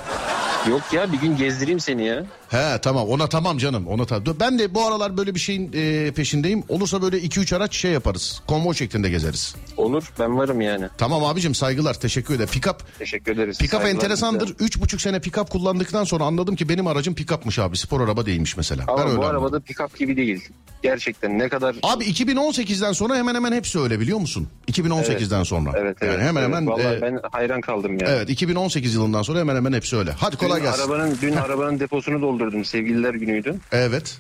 [0.70, 2.26] Yok ya bir gün gezdireyim seni ya.
[2.50, 4.36] He tamam ona tamam canım ona tamam.
[4.40, 6.64] Ben de bu aralar böyle bir şeyin e, peşindeyim.
[6.70, 8.42] Olursa böyle 2-3 araç şey yaparız.
[8.48, 9.56] Konvoy şeklinde gezeriz.
[9.78, 10.86] Olur ben varım yani.
[10.98, 12.50] Tamam abicim saygılar teşekkür ederim.
[12.54, 13.58] Pikap Teşekkür ederiz.
[13.58, 14.44] Pikap Saygılar enteresandır.
[14.46, 14.66] bize.
[14.66, 17.78] Üç buçuk sene pikap kullandıktan sonra anladım ki benim aracım pikapmış abi.
[17.78, 18.84] Spor araba değilmiş mesela.
[18.88, 19.44] Ama ben öyle bu anladım.
[19.44, 20.50] arabada pick-up gibi değil.
[20.84, 21.76] Gerçekten ne kadar...
[21.84, 24.48] Abi 2018'den sonra hemen hemen hepsi öyle biliyor musun?
[24.72, 25.72] 2018'den sonra.
[25.78, 26.14] Evet evet.
[26.14, 26.56] Yani hemen evet.
[26.56, 28.08] hemen Vallahi e, ben hayran kaldım ya.
[28.10, 30.12] evet 2018 yılından sonra hemen hemen hepsi öyle.
[30.12, 30.82] Hadi kolay Dün gelsin.
[30.82, 32.66] Arabanın, dün arabanın deposunu doldurdum.
[32.66, 33.56] Sevgililer günüydü.
[33.72, 34.18] Evet.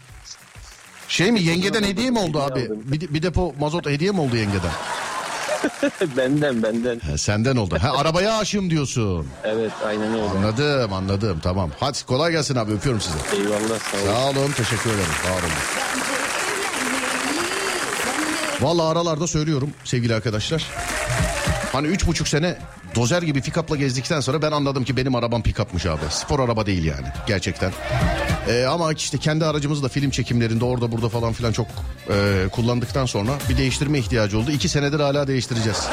[1.07, 2.69] Şey mi yengeden hediye mi oldu abi?
[2.83, 4.71] Bir, bir depo mazot hediye mi oldu yengeden?
[6.17, 6.99] benden benden.
[6.99, 7.77] He, senden oldu.
[7.81, 9.27] Ha arabaya aşığım diyorsun.
[9.43, 10.23] Evet aynen öyle.
[10.23, 11.71] Anladım anladım tamam.
[11.79, 13.17] Hadi kolay gelsin abi öpüyorum sizi.
[13.41, 14.05] Eyvallah sağ olun.
[14.05, 15.11] Sağ olun teşekkür ederim.
[15.23, 15.51] Sağ olun.
[18.61, 20.65] Vallahi aralarda söylüyorum sevgili arkadaşlar.
[21.71, 22.57] Hani üç buçuk sene
[22.95, 26.01] dozer gibi pikapla gezdikten sonra ben anladım ki benim arabam pikapmış abi.
[26.09, 27.71] Spor araba değil yani gerçekten.
[28.49, 31.67] Ee, ama işte kendi aracımızı da film çekimlerinde orada burada falan filan çok
[32.09, 34.51] e, kullandıktan sonra bir değiştirme ihtiyacı oldu.
[34.51, 35.87] İki senedir hala değiştireceğiz.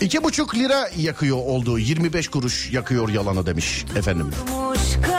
[0.00, 4.30] İki buçuk lira yakıyor olduğu 25 kuruş yakıyor yalanı demiş efendim.
[4.78, 5.17] kalmış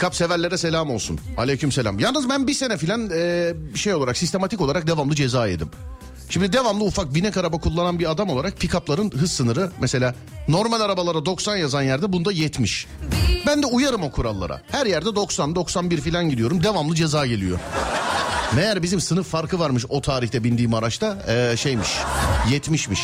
[0.00, 1.20] Pikap severlere selam olsun.
[1.36, 1.98] Aleyküm selam.
[1.98, 5.68] Yalnız ben bir sene filan e, şey olarak sistematik olarak devamlı ceza yedim.
[6.30, 10.14] Şimdi devamlı ufak binek araba kullanan bir adam olarak pikapların hız sınırı mesela
[10.48, 12.86] normal arabalara 90 yazan yerde bunda 70.
[13.46, 14.62] Ben de uyarım o kurallara.
[14.70, 17.58] Her yerde 90 91 filan gidiyorum devamlı ceza geliyor.
[18.56, 21.88] Meğer bizim sınıf farkı varmış o tarihte bindiğim araçta e, şeymiş
[22.48, 23.00] 70'miş.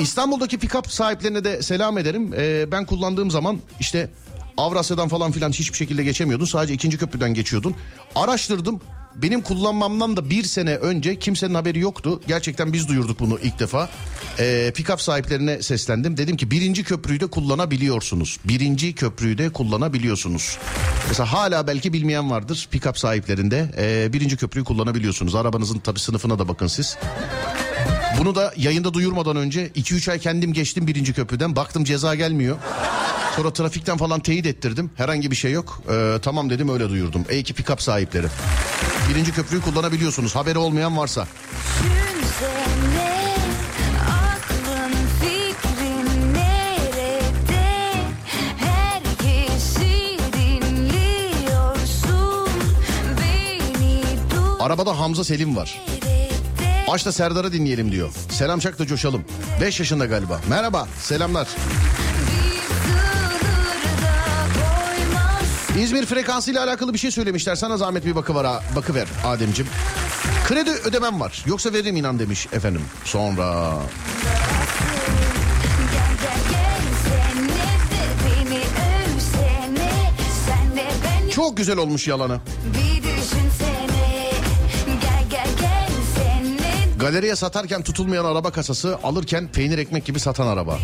[0.00, 2.34] İstanbul'daki pikap sahiplerine de selam ederim.
[2.36, 4.10] E, ben kullandığım zaman işte
[4.56, 6.44] Avrasya'dan falan filan hiçbir şekilde geçemiyordun.
[6.44, 7.74] Sadece ikinci köprüden geçiyordun.
[8.14, 8.80] Araştırdım.
[9.14, 12.20] Benim kullanmamdan da bir sene önce kimsenin haberi yoktu.
[12.28, 13.90] Gerçekten biz duyurduk bunu ilk defa.
[14.38, 16.16] Ee, pikap sahiplerine seslendim.
[16.16, 18.38] Dedim ki birinci köprüyü de kullanabiliyorsunuz.
[18.44, 20.58] Birinci köprüyü de kullanabiliyorsunuz.
[21.08, 23.70] Mesela hala belki bilmeyen vardır pikap sahiplerinde.
[23.78, 25.34] ee, birinci köprüyü kullanabiliyorsunuz.
[25.34, 26.96] Arabanızın tabii sınıfına da bakın siz.
[28.18, 31.56] Bunu da yayında duyurmadan önce 2-3 ay kendim geçtim birinci köprüden.
[31.56, 32.56] Baktım ceza gelmiyor.
[33.36, 34.90] Sonra trafikten falan teyit ettirdim.
[34.94, 35.82] Herhangi bir şey yok.
[35.90, 37.24] Ee, tamam dedim öyle duyurdum.
[37.28, 38.26] Ey ki pikap sahipleri.
[39.10, 40.36] Birinci köprüyü kullanabiliyorsunuz.
[40.36, 41.26] Haberi olmayan varsa.
[54.60, 55.80] Arabada Hamza Selim var.
[56.88, 58.12] Aç da Serdar'ı dinleyelim diyor.
[58.30, 59.24] Selam çak da coşalım.
[59.60, 60.40] 5 yaşında galiba.
[60.48, 61.48] Merhaba selamlar.
[65.78, 67.54] İzmir frekansı ile alakalı bir şey söylemişler.
[67.54, 69.66] Sana zahmet bir bakıver, bakıver Ademcim.
[70.48, 71.44] Kredi ödemem var.
[71.46, 72.82] Yoksa veririm inan demiş efendim.
[73.04, 73.72] Sonra
[81.34, 82.40] çok güzel olmuş yalanı.
[82.74, 82.85] bir
[86.98, 90.78] Galeriye satarken tutulmayan araba kasası alırken peynir ekmek gibi satan araba.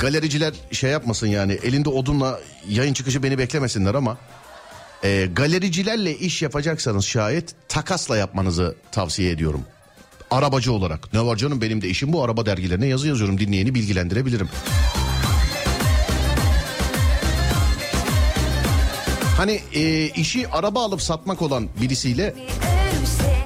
[0.00, 4.18] Galericiler şey yapmasın yani elinde odunla yayın çıkışı beni beklemesinler ama
[5.04, 9.64] e, galericilerle iş yapacaksanız şayet takasla yapmanızı tavsiye ediyorum.
[10.30, 11.12] Arabacı olarak.
[11.12, 14.48] Ne var canım benim de işim bu araba dergilerine yazı yazıyorum dinleyeni bilgilendirebilirim.
[19.36, 22.34] Hani e, işi araba alıp satmak olan birisiyle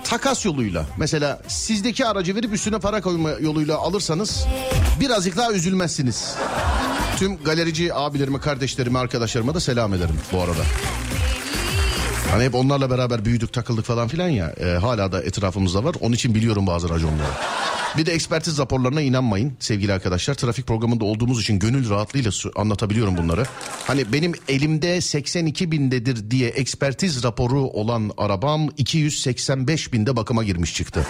[0.09, 4.46] takas yoluyla mesela sizdeki aracı verip üstüne para koyma yoluyla alırsanız
[5.00, 6.34] birazcık daha üzülmezsiniz.
[7.18, 10.62] Tüm galerici abilerime, kardeşlerime, arkadaşlarıma da selam ederim bu arada.
[12.30, 14.54] Hani hep onlarla beraber büyüdük, takıldık falan filan ya.
[14.61, 15.96] e, hala da etrafımızda var.
[16.00, 17.32] Onun için biliyorum bazı raconları.
[17.99, 20.34] Bir de ekspertiz raporlarına inanmayın sevgili arkadaşlar.
[20.34, 23.44] Trafik programında olduğumuz için gönül rahatlığıyla anlatabiliyorum bunları.
[23.86, 31.07] Hani benim elimde 82 bindedir diye ekspertiz raporu olan arabam 285 binde bakıma girmiş çıktı.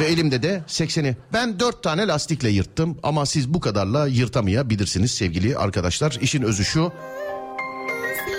[0.00, 1.16] Ve elimde de 80'i.
[1.32, 6.18] Ben 4 tane lastikle yırttım ama siz bu kadarla yırtamayabilirsiniz sevgili arkadaşlar.
[6.20, 6.92] İşin özü şu.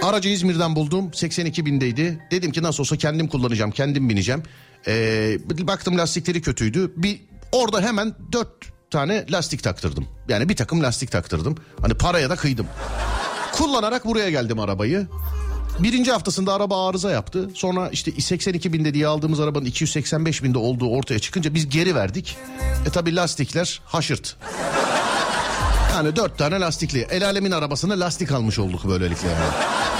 [0.04, 1.14] Aracı İzmir'den buldum.
[1.14, 2.20] 82 bindeydi.
[2.32, 4.44] Dedim ki nasıl olsa kendim kullanacağım, kendim bineceğim.
[4.88, 6.92] Ee, baktım lastikleri kötüydü.
[6.96, 7.22] Bir
[7.52, 8.48] orada hemen 4
[8.92, 10.08] tane lastik taktırdım.
[10.30, 11.56] Yani bir takım lastik taktırdım.
[11.82, 12.68] Hani paraya da kıydım.
[13.52, 15.08] Kullanarak buraya geldim arabayı.
[15.80, 17.50] Birinci haftasında araba arıza yaptı.
[17.54, 22.38] Sonra işte 82 binde diye aldığımız arabanın 285 binde olduğu ortaya çıkınca biz geri verdik.
[22.86, 24.36] E tabi lastikler haşırt.
[25.94, 27.08] Yani dört tane lastikli.
[27.10, 29.28] El alemin arabasına lastik almış olduk böylelikle.
[29.28, 29.97] Yani.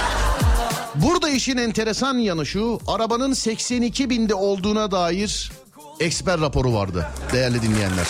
[0.94, 2.80] Burada işin enteresan yanı şu.
[2.86, 5.52] Arabanın 82 binde olduğuna dair
[6.00, 8.06] eksper raporu vardı değerli dinleyenler.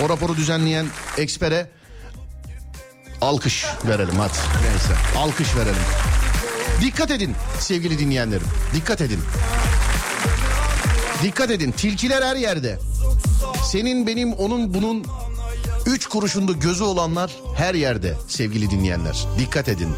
[0.00, 0.86] O raporu düzenleyen
[1.18, 1.70] ekspere
[3.20, 4.32] alkış verelim hadi.
[4.62, 5.82] Neyse alkış verelim.
[6.80, 8.46] Dikkat edin sevgili dinleyenlerim.
[8.74, 9.20] Dikkat edin.
[11.22, 11.72] Dikkat edin.
[11.72, 12.78] Tilkiler her yerde.
[13.64, 15.06] Senin benim onun bunun
[15.86, 19.26] üç kuruşunda gözü olanlar her yerde sevgili dinleyenler.
[19.38, 19.88] Dikkat edin.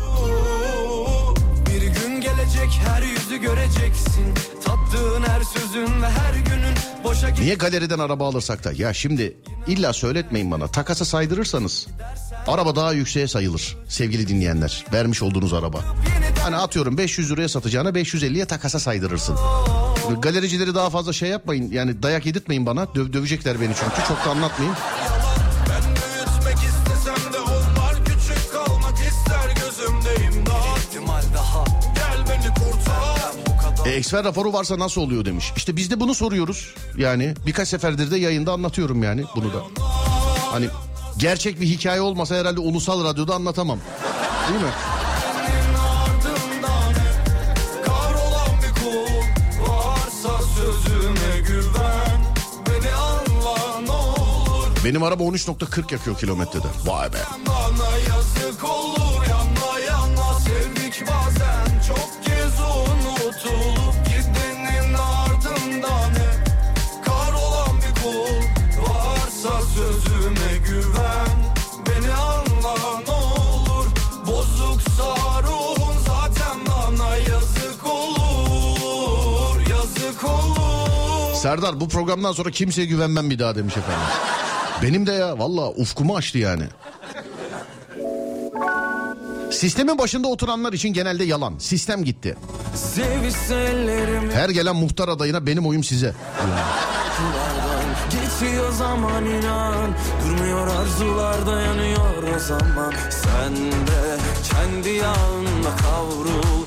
[2.64, 4.34] Gelecek her yüzü göreceksin
[4.64, 8.72] Tattığın her sözün ve her günün boşa Niye galeriden araba alırsak da?
[8.72, 9.36] Ya şimdi
[9.66, 10.68] illa söyletmeyin bana.
[10.68, 11.86] Takasa saydırırsanız
[12.46, 14.84] araba daha yükseğe sayılır sevgili dinleyenler.
[14.92, 15.80] Vermiş olduğunuz araba.
[16.42, 19.36] Hani atıyorum 500 liraya satacağına 550'ye takasa saydırırsın.
[20.22, 21.72] Galericileri daha fazla şey yapmayın.
[21.72, 22.82] Yani dayak yedirtmeyin bana.
[22.84, 24.08] Döv- dövecekler beni çünkü.
[24.08, 24.76] Çok da anlatmayayım.
[33.94, 35.52] Eksper raporu varsa nasıl oluyor demiş.
[35.56, 36.74] İşte biz de bunu soruyoruz.
[36.98, 39.62] Yani birkaç seferdir de yayında anlatıyorum yani bunu da.
[40.52, 40.66] Hani
[41.18, 43.78] gerçek bir hikaye olmasa herhalde ulusal radyoda anlatamam.
[44.48, 44.70] Değil mi?
[54.84, 56.66] Benim araba 13.40 yakıyor kilometrede.
[56.86, 57.16] Vay be.
[57.46, 59.13] Bana yazık olur
[81.44, 84.06] Serdar bu programdan sonra kimseye güvenmem bir daha demiş efendim.
[84.82, 86.64] Benim de ya valla ufkumu açtı yani.
[89.50, 91.58] Sistemin başında oturanlar için genelde yalan.
[91.58, 92.36] Sistem gitti.
[94.32, 96.14] Her gelen muhtar adayına benim oyum size.
[98.10, 104.18] Geçiyor zaman inan Durmuyor arzular dayanıyor o zaman Sen de
[104.50, 106.64] kendi yağınla kavrul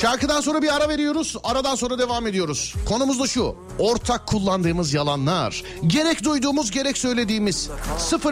[0.00, 1.36] Şarkıdan sonra bir ara veriyoruz.
[1.44, 2.74] Aradan sonra devam ediyoruz.
[2.88, 3.54] Konumuz da şu.
[3.78, 5.62] Ortak kullandığımız yalanlar.
[5.86, 7.70] Gerek duyduğumuz gerek söylediğimiz.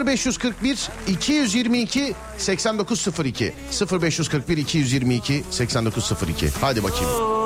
[0.05, 3.53] 0541 222 8902
[4.01, 6.49] 0541 222 8902.
[6.61, 7.36] Hadi bakayım.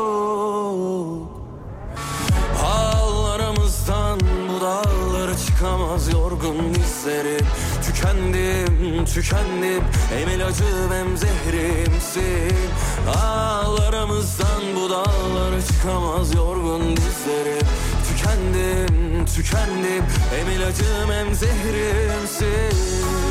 [6.02, 7.46] Çıkamaz yorgun dizlerim
[7.86, 9.84] Tükendim, tükendim.
[10.10, 12.56] Hem ilacım hem zehrimsin.
[13.24, 17.68] Ağlarımızdan bu dağlara çıkamaz yorgun dizlerim.
[18.08, 20.04] Tükendim, tükendim.
[20.32, 23.31] Hem ilacım hem zehrimsin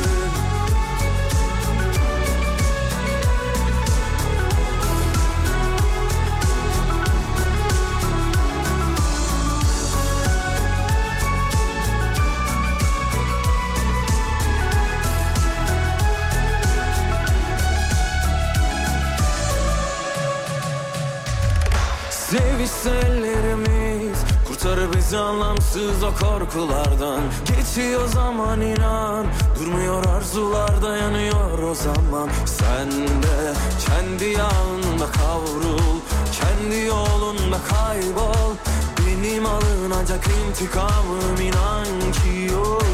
[25.61, 27.21] anlamsız o korkulardan.
[27.45, 29.27] Geçiyor zaman inan.
[29.59, 32.29] Durmuyor arzular dayanıyor o zaman.
[32.47, 32.91] Sen
[33.23, 33.55] de
[33.87, 36.01] kendi yağında kavrul.
[36.33, 38.55] Kendi yolunda kaybol.
[38.99, 42.85] Benim alınacak intikamım inan ki yok.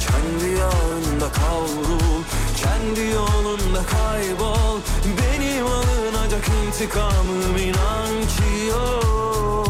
[0.00, 2.22] Kendi yağında kavrul.
[2.56, 4.80] Kendi yolunda kaybol.
[5.04, 9.69] Benim alınacak intikamım inan ki yok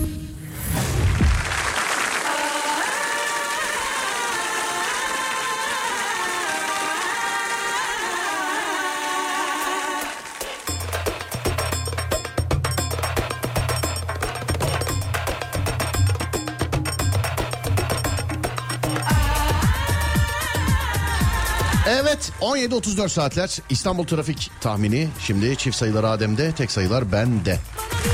[22.61, 25.07] 17.34 saatler İstanbul trafik tahmini.
[25.19, 27.59] Şimdi çift sayılar Adem'de tek sayılar bende.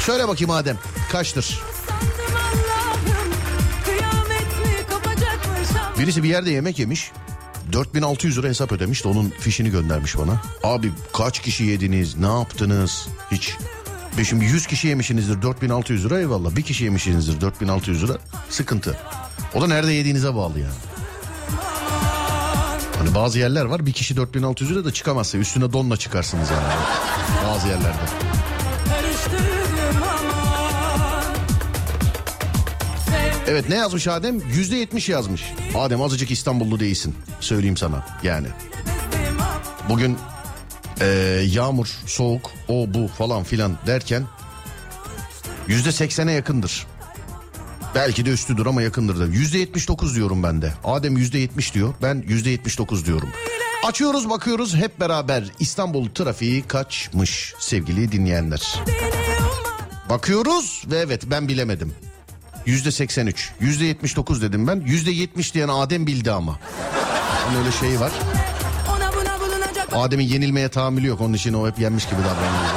[0.05, 0.77] Şöyle bakayım Adem
[1.11, 1.61] kaçtır?
[5.99, 7.11] Birisi bir yerde yemek yemiş.
[7.71, 10.41] 4600 lira hesap ödemiş de onun fişini göndermiş bana.
[10.63, 13.55] Abi kaç kişi yediniz ne yaptınız hiç.
[14.17, 16.55] Ve şimdi 100 kişi yemişsinizdir 4600 lira eyvallah.
[16.55, 18.17] Bir kişi yemişsinizdir 4600 lira
[18.49, 18.97] sıkıntı.
[19.55, 20.86] O da nerede yediğinize bağlı yani.
[23.07, 26.73] Hani bazı yerler var bir kişi 4600 lira da çıkamazsa üstüne donla çıkarsınız yani.
[27.47, 27.97] Bazı yerlerde.
[33.47, 34.39] Evet ne yazmış Adem?
[34.39, 35.43] Yüzde yetmiş yazmış.
[35.75, 37.15] Adem azıcık İstanbullu değilsin.
[37.39, 38.47] Söyleyeyim sana yani.
[39.89, 40.17] Bugün
[41.01, 41.07] eee,
[41.45, 44.23] yağmur, soğuk, o bu falan filan derken
[45.67, 46.87] yüzde seksene yakındır.
[47.97, 49.25] Belki de üstüdür ama yakındır da.
[49.25, 50.73] Yüzde yetmiş dokuz diyorum ben de.
[50.83, 51.93] Adem yüzde yetmiş diyor.
[52.01, 53.29] Ben yüzde yetmiş dokuz diyorum.
[53.85, 58.79] Açıyoruz bakıyoruz hep beraber İstanbul trafiği kaçmış sevgili dinleyenler.
[60.09, 61.93] Bakıyoruz ve evet ben bilemedim.
[62.65, 63.51] Yüzde 83.
[63.59, 64.83] Yüzde 79 dedim ben.
[64.85, 66.59] Yüzde 70 diyen Adem bildi ama.
[67.49, 68.11] Onun öyle şeyi var.
[69.91, 71.21] Adem'in yenilmeye tahammülü yok.
[71.21, 72.76] Onun için o hep yenmiş gibi davranıyor.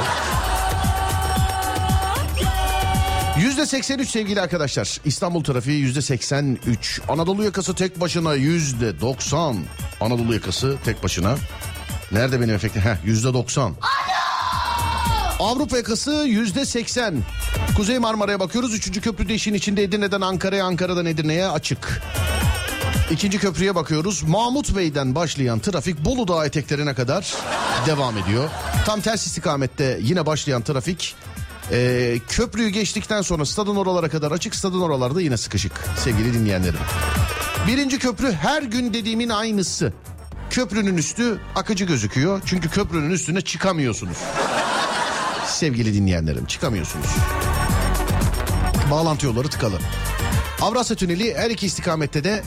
[3.65, 4.97] 83 sevgili arkadaşlar.
[5.05, 7.01] İstanbul trafiği yüzde 83.
[7.09, 9.57] Anadolu yakası tek başına yüzde 90.
[10.01, 11.35] Anadolu yakası tek başına.
[12.11, 12.81] Nerede benim efektim?
[12.81, 13.75] Heh yüzde 90.
[15.39, 17.23] Avrupa yakası yüzde 80.
[17.77, 18.73] Kuzey Marmara'ya bakıyoruz.
[18.73, 22.01] Üçüncü köprüde işin içinde Edirne'den Ankara'ya, Ankara'dan Edirne'ye açık.
[23.11, 24.23] İkinci köprüye bakıyoruz.
[24.23, 27.33] Mahmut Bey'den başlayan trafik Bolu Dağı eteklerine kadar
[27.85, 28.49] devam ediyor.
[28.85, 31.15] Tam ters istikamette yine başlayan trafik
[31.71, 34.55] e, köprüyü geçtikten sonra stadın oralara kadar açık.
[34.55, 36.79] Stadın oralarda yine sıkışık sevgili dinleyenlerim.
[37.67, 39.93] Birinci köprü her gün dediğimin aynısı.
[40.49, 42.41] Köprünün üstü akıcı gözüküyor.
[42.45, 44.17] Çünkü köprünün üstüne çıkamıyorsunuz.
[45.47, 47.07] Sevgili dinleyenlerim çıkamıyorsunuz.
[48.91, 49.79] Bağlantı yolları tıkalı.
[50.61, 52.43] Avrasya Tüneli her iki istikamette de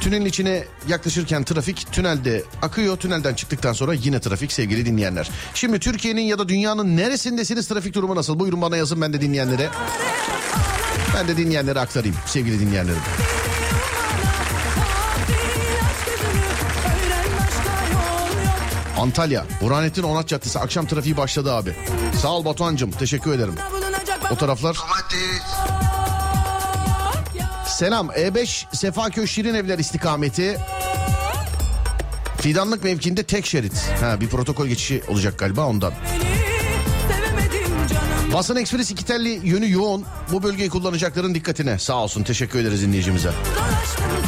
[0.00, 2.96] tünelin içine yaklaşırken trafik tünelde akıyor.
[2.96, 5.30] Tünelden çıktıktan sonra yine trafik sevgili dinleyenler.
[5.54, 8.38] Şimdi Türkiye'nin ya da dünyanın neresindesiniz trafik durumu nasıl?
[8.38, 9.68] Buyurun bana yazın ben de dinleyenlere.
[11.14, 13.02] Ben de dinleyenlere aktarayım sevgili dinleyenlerim.
[18.98, 21.76] Antalya, Burhanettin Onat Caddesi akşam trafiği başladı abi.
[22.22, 23.54] Sağ ol Batuhan'cım teşekkür ederim.
[24.30, 24.76] O taraflar.
[27.78, 30.58] Selam E5 Sefaköy Şirin Evler istikameti.
[32.40, 33.88] Fidanlık mevkinde tek şerit.
[34.00, 35.92] Ha bir protokol geçişi olacak galiba ondan.
[38.32, 40.04] Basın Ekspres iki telli yönü yoğun.
[40.32, 41.78] Bu bölgeyi kullanacakların dikkatine.
[41.78, 43.28] Sağ olsun teşekkür ederiz dinleyicimize.
[43.28, 44.27] Dolaştım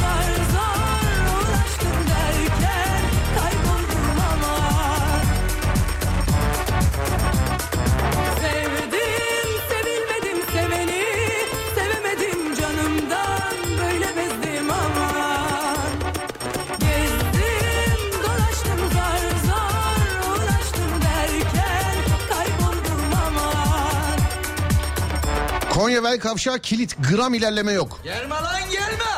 [26.21, 27.99] Kavşağı kilit gram ilerleme yok.
[28.03, 29.11] Gelme lan gelme.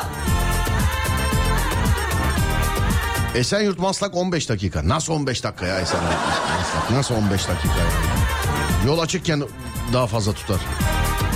[3.34, 4.88] Esenyurt Maslak 15 dakika.
[4.88, 6.90] Nasıl 15 dakika ya Esenyurt Maslak?
[6.90, 7.84] Nasıl 15 dakika ya?
[8.86, 9.42] Yol açıkken
[9.92, 10.60] daha fazla tutar.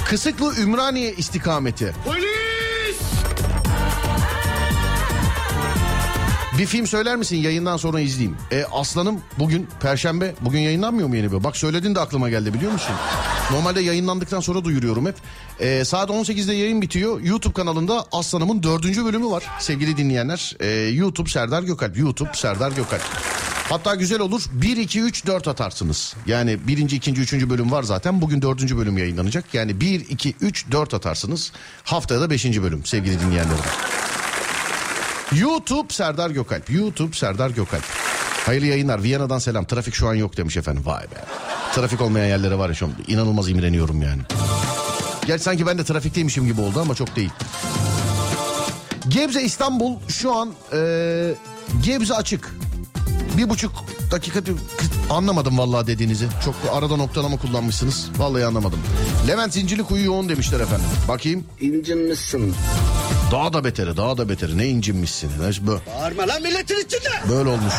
[0.08, 1.94] Kısıklı Ümraniye istikameti.
[2.04, 2.28] Polis!
[6.58, 8.36] Bir film söyler misin yayından sonra izleyeyim.
[8.50, 11.44] E, Aslanım bugün Perşembe bugün yayınlanmıyor mu yeni bir?
[11.44, 12.94] Bak söyledin de aklıma geldi biliyor musun?
[13.50, 15.14] Normalde yayınlandıktan sonra duyuruyorum hep.
[15.60, 17.20] Ee, saat 18'de yayın bitiyor.
[17.20, 20.56] YouTube kanalında Aslanım'ın dördüncü bölümü var sevgili dinleyenler.
[20.60, 21.98] Ee, YouTube Serdar Gökalp.
[21.98, 23.02] YouTube Serdar Gökalp.
[23.68, 26.14] Hatta güzel olur 1, 2, 3, 4 atarsınız.
[26.26, 28.20] Yani birinci, ikinci, üçüncü bölüm var zaten.
[28.20, 29.54] Bugün dördüncü bölüm yayınlanacak.
[29.54, 31.52] Yani 1, 2, 3, 4 atarsınız.
[31.84, 33.64] Haftaya da beşinci bölüm sevgili dinleyenlerim.
[35.32, 36.70] YouTube Serdar Gökalp.
[36.70, 37.84] YouTube Serdar Gökalp.
[38.46, 39.02] Hayırlı yayınlar.
[39.02, 39.64] Viyana'dan selam.
[39.64, 40.82] Trafik şu an yok demiş efendim.
[40.86, 41.57] Vay be.
[41.78, 44.22] Trafik olmayan yerlere var ya şu an inanılmaz imreniyorum yani.
[45.26, 47.30] Gerçi sanki ben de trafikteymişim gibi oldu ama çok değil.
[49.08, 50.78] Gebze İstanbul şu an e,
[51.82, 52.54] Gebze açık.
[53.36, 53.72] Bir buçuk
[54.10, 54.40] dakika
[55.10, 56.26] anlamadım vallahi dediğinizi.
[56.44, 58.08] Çok arada noktalama kullanmışsınız.
[58.16, 58.78] Vallahi anlamadım.
[59.28, 60.86] Levent Zincirli kuyu yoğun demişler efendim.
[61.08, 61.44] Bakayım.
[61.60, 62.54] İncinmişsin.
[63.32, 64.58] Daha da beteri daha da beteri.
[64.58, 65.30] Ne incinmişsin.
[65.60, 67.10] Bu- Bağırma lan milletin içinde.
[67.30, 67.74] Böyle olmuş.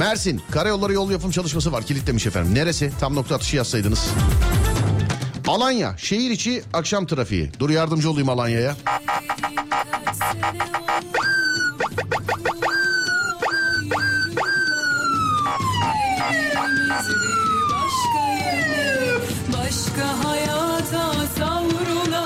[0.00, 2.54] Mersin karayolları yol yapım çalışması var kilitlemiş efendim.
[2.54, 2.92] Neresi?
[3.00, 4.08] Tam nokta atışı yazsaydınız.
[5.48, 7.50] Alanya şehir içi akşam trafiği.
[7.58, 8.76] Dur yardımcı olayım Alanya'ya.
[19.52, 21.12] Başka hayata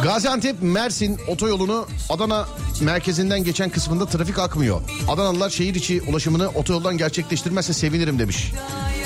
[0.04, 2.48] Gaziantep Mersin otoyolunu Adana
[2.80, 4.80] merkezinden geçen kısmında trafik akmıyor.
[5.08, 8.52] Adanalılar şehir içi ulaşımını otoyoldan gerçekleştirmezse sevinirim demiş.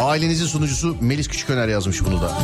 [0.01, 2.39] Ailenizin sunucusu Melis Küçüköner yazmış bunu da.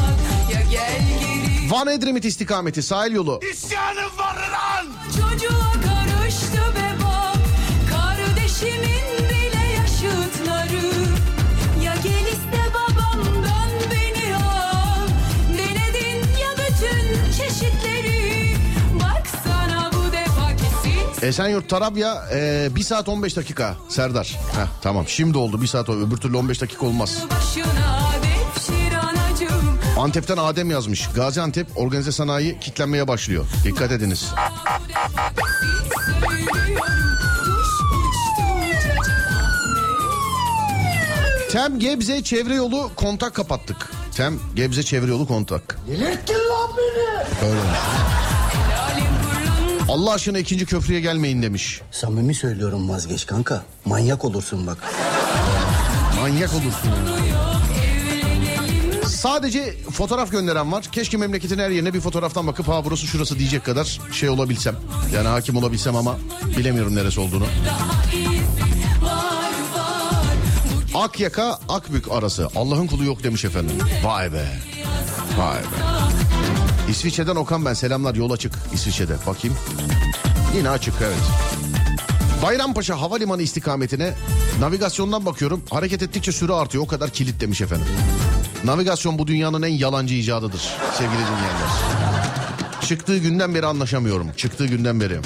[1.70, 3.40] Van Edremit istikameti sahil yolu.
[3.52, 5.93] İsyanım var lan Çocuğa
[21.24, 24.38] Esenyurt Tarabya e, 1 saat 15 dakika Serdar.
[24.56, 27.18] Heh, tamam şimdi oldu 1 saat öbür türlü 15 dakika olmaz.
[29.98, 31.08] Antep'ten Adem yazmış.
[31.14, 33.44] Gaziantep organize sanayi kitlenmeye başlıyor.
[33.64, 34.30] Dikkat ediniz.
[41.52, 43.90] Tem Gebze çevre yolu kontak kapattık.
[44.16, 45.78] Tem Gebze çevre yolu kontak.
[45.88, 47.48] Delirttin lan beni.
[47.50, 47.60] Öyle.
[49.88, 51.80] Allah aşkına ikinci köprüye gelmeyin demiş.
[51.90, 53.62] Samimi söylüyorum vazgeç kanka.
[53.84, 54.78] Manyak olursun bak.
[56.20, 56.90] Manyak olursun.
[59.08, 60.84] Sadece fotoğraf gönderen var.
[60.92, 64.76] Keşke memleketin her yerine bir fotoğraftan bakıp ha burası şurası diyecek kadar şey olabilsem.
[65.14, 66.16] Yani hakim olabilsem ama
[66.58, 67.46] bilemiyorum neresi olduğunu.
[70.94, 72.48] Akyaka Akbük arası.
[72.56, 73.76] Allah'ın kulu yok demiş efendim.
[74.04, 74.48] Vay be.
[75.38, 75.66] Vay be.
[76.88, 79.56] İsviçre'den Okan ben selamlar yol açık İsviçre'de bakayım.
[80.56, 81.16] Yine açık evet.
[82.42, 84.14] Bayrampaşa Havalimanı istikametine
[84.60, 85.62] navigasyondan bakıyorum.
[85.70, 86.84] Hareket ettikçe süre artıyor.
[86.84, 87.86] O kadar kilit demiş efendim.
[88.64, 90.62] Navigasyon bu dünyanın en yalancı icadıdır
[90.98, 91.70] sevgili dinleyenler.
[92.80, 94.28] Çıktığı günden beri anlaşamıyorum.
[94.36, 95.18] Çıktığı günden beri.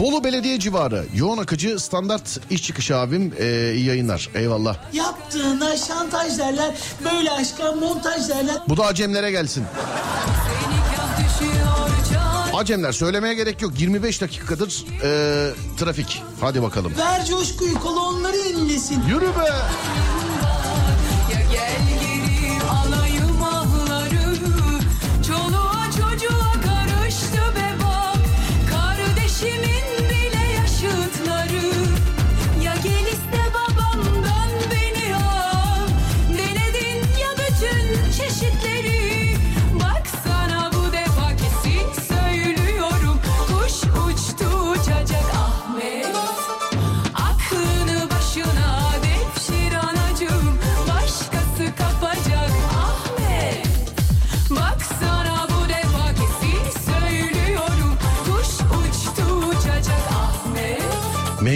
[0.00, 4.30] Bolu Belediye civarı yoğun akıcı standart iş çıkışı abim ee, iyi yayınlar.
[4.34, 4.76] Eyvallah.
[5.34, 6.74] Yaptığına şantaj derler.
[7.04, 8.56] Böyle aşka montaj derler.
[8.68, 9.64] Bu da acemlere gelsin.
[12.54, 13.80] Acemler söylemeye gerek yok.
[13.80, 16.22] 25 dakikadır ee, trafik.
[16.40, 16.92] Hadi bakalım.
[16.98, 19.02] Ver coşkuyu kolonları yenilesin.
[19.08, 19.50] Yürü be.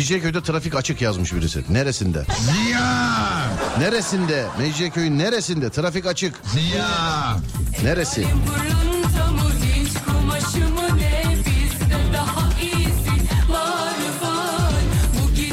[0.08, 1.64] Mecidiyeköy'de trafik açık yazmış birisi.
[1.70, 2.24] Neresinde?
[2.40, 3.50] Ziya!
[3.78, 4.46] Neresinde?
[4.58, 5.70] Mecidiyeköy'ün neresinde?
[5.70, 6.34] Trafik açık.
[6.44, 7.36] Ziya!
[7.82, 8.26] Neresi?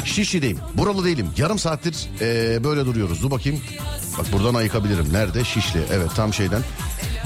[0.04, 0.58] Şişli'deyim.
[0.74, 1.26] Buralı değilim.
[1.36, 3.22] Yarım saattir ee, böyle duruyoruz.
[3.22, 3.60] Dur bakayım.
[4.18, 5.12] Bak buradan ayıkabilirim.
[5.12, 5.44] Nerede?
[5.44, 5.80] Şişli.
[5.92, 6.62] Evet tam şeyden.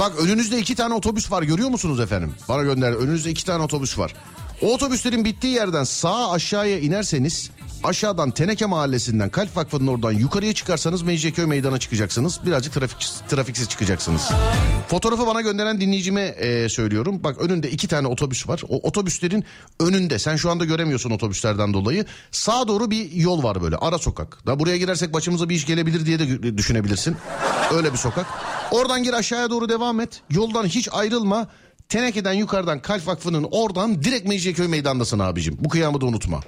[0.01, 1.43] Bak önünüzde iki tane otobüs var.
[1.43, 2.35] Görüyor musunuz efendim?
[2.49, 2.93] Bana gönder.
[2.93, 4.15] Önünüzde iki tane otobüs var.
[4.63, 7.51] O otobüslerin bittiği yerden sağa aşağıya inerseniz
[7.85, 12.41] aşağıdan Teneke Mahallesi'nden Kalp Vakfı'nın oradan yukarıya çıkarsanız Mecidiyeköy meydana çıkacaksınız.
[12.47, 14.29] Birazcık trafik trafiksiz çıkacaksınız.
[14.89, 17.21] Fotoğrafı bana gönderen dinleyicime e, söylüyorum.
[17.25, 18.63] Bak önünde iki tane otobüs var.
[18.69, 19.45] O otobüslerin
[19.81, 22.05] önünde sen şu anda göremiyorsun otobüslerden dolayı.
[22.31, 24.47] Sağa doğru bir yol var böyle ara sokak.
[24.47, 27.17] Da buraya girersek başımıza bir iş gelebilir diye de düşünebilirsin.
[27.75, 28.27] Öyle bir sokak.
[28.71, 30.23] Oradan gir aşağıya doğru devam et.
[30.31, 31.49] Yoldan hiç ayrılma.
[31.91, 35.57] Teneke'den yukarıdan Kalp Vakfı'nın oradan direkt Mecidiyeköy meydandasın abicim.
[35.59, 36.41] Bu kıyamı da unutma.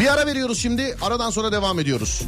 [0.00, 0.96] Bir ara veriyoruz şimdi.
[1.02, 2.22] Aradan sonra devam ediyoruz.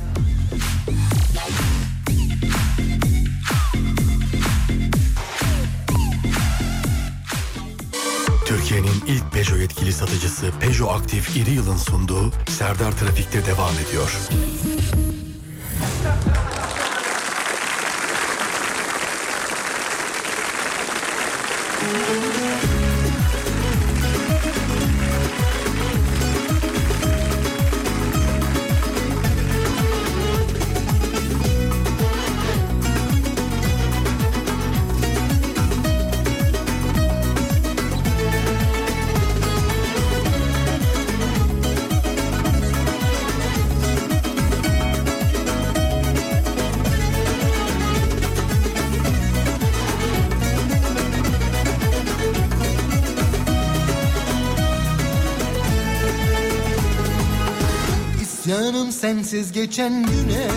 [8.46, 14.12] Türkiye'nin ilk Peugeot yetkili satıcısı Peugeot Aktif İri Yıl'ın sunduğu Serdar Trafik'te devam ediyor.
[59.26, 60.48] Sensiz geçen güne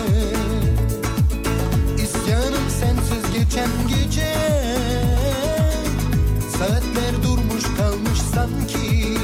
[2.02, 4.34] İsyanım sensiz geçen gece
[6.58, 9.16] Saatler durmuş kalmış sanki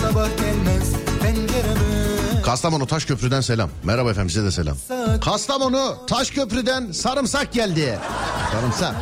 [0.00, 0.92] Sabah gelmez
[1.22, 3.70] pencereme Kastamonu Taşköprü'den selam.
[3.84, 4.76] Merhaba efendim size de selam.
[5.20, 7.98] Kastamonu Taşköprü'den sarımsak geldi.
[8.52, 8.94] Sarımsak.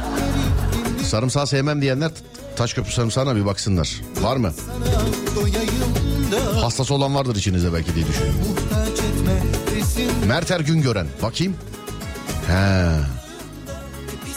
[1.04, 2.10] Sarımsağı sevmem diyenler
[2.56, 4.00] Taşköprü sarımsağına bir baksınlar.
[4.22, 4.52] Var mı?
[5.36, 6.09] Doyayım da
[6.62, 8.40] Hastası olan vardır içinizde belki diye düşünüyorum.
[9.76, 11.06] resim Merter Güngören.
[11.22, 11.56] Bakayım.
[12.46, 12.86] He.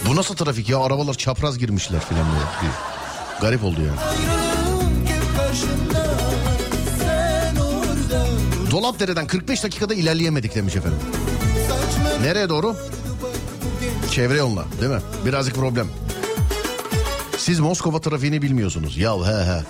[0.07, 0.79] Bu nasıl trafik ya?
[0.79, 2.45] Arabalar çapraz girmişler filan böyle.
[2.45, 2.69] Bir
[3.41, 3.99] Garip oldu yani.
[8.71, 10.99] Dolapdere'den 45 dakikada ilerleyemedik demiş efendim.
[12.21, 12.75] Nereye doğru?
[14.11, 14.99] Çevre yoluna değil mi?
[15.25, 15.87] Birazcık problem.
[17.37, 18.97] Siz Moskova trafiğini bilmiyorsunuz.
[18.97, 19.63] Ya he he.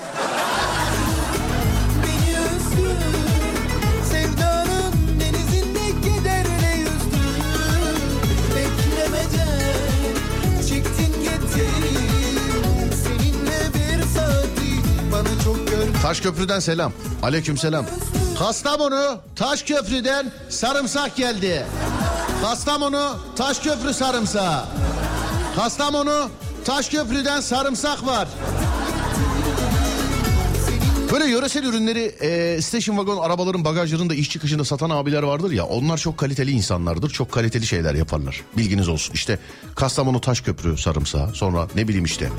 [16.23, 16.93] Taşköprü'den selam.
[17.23, 17.85] Aleyküm selam.
[18.39, 21.65] Kastamonu Taşköprü'den sarımsak geldi.
[22.41, 24.65] Kastamonu Taşköprü sarımsağı.
[25.55, 26.29] Kastamonu
[26.65, 28.27] Taşköprü'den sarımsak var.
[31.11, 35.97] Böyle yöresel ürünleri e, station wagon arabaların bagajlarında iş çıkışında satan abiler vardır ya onlar
[35.97, 37.09] çok kaliteli insanlardır.
[37.09, 38.41] Çok kaliteli şeyler yaparlar.
[38.57, 39.13] Bilginiz olsun.
[39.13, 39.39] İşte
[39.75, 42.29] Kastamonu Taşköprü sarımsağı sonra ne bileyim işte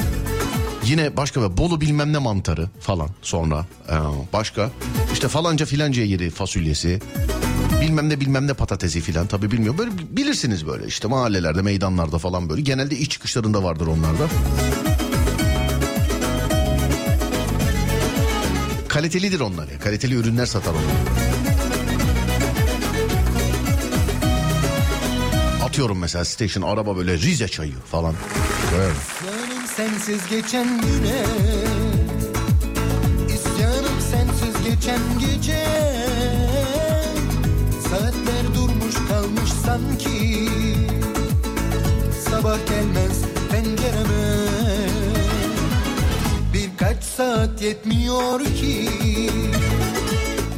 [0.86, 3.94] Yine başka ve Bolu bilmem ne mantarı falan sonra e,
[4.32, 4.70] başka
[5.12, 7.00] işte falanca filanca yeri fasulyesi
[7.80, 12.48] bilmem ne bilmem ne patatesi filan tabi bilmiyorum böyle bilirsiniz böyle işte mahallelerde meydanlarda falan
[12.48, 14.28] böyle genelde iç çıkışlarında vardır onlarda.
[18.88, 21.24] Kalitelidir onlar ya kaliteli ürünler satar onlar.
[25.64, 28.14] Atıyorum mesela station araba böyle Rize çayı falan.
[28.72, 29.43] Böyle.
[29.76, 31.24] Sensiz geçen güne.
[33.34, 35.66] İsyanım sensiz geçen gece.
[37.90, 40.48] Saatler durmuş kalmış sanki.
[42.30, 44.48] Sabah gelmez pencereme.
[46.52, 48.88] Birkaç saat yetmiyor ki.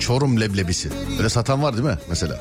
[0.01, 0.91] Çorum leblebisi.
[1.19, 2.41] Öyle satan var değil mi mesela?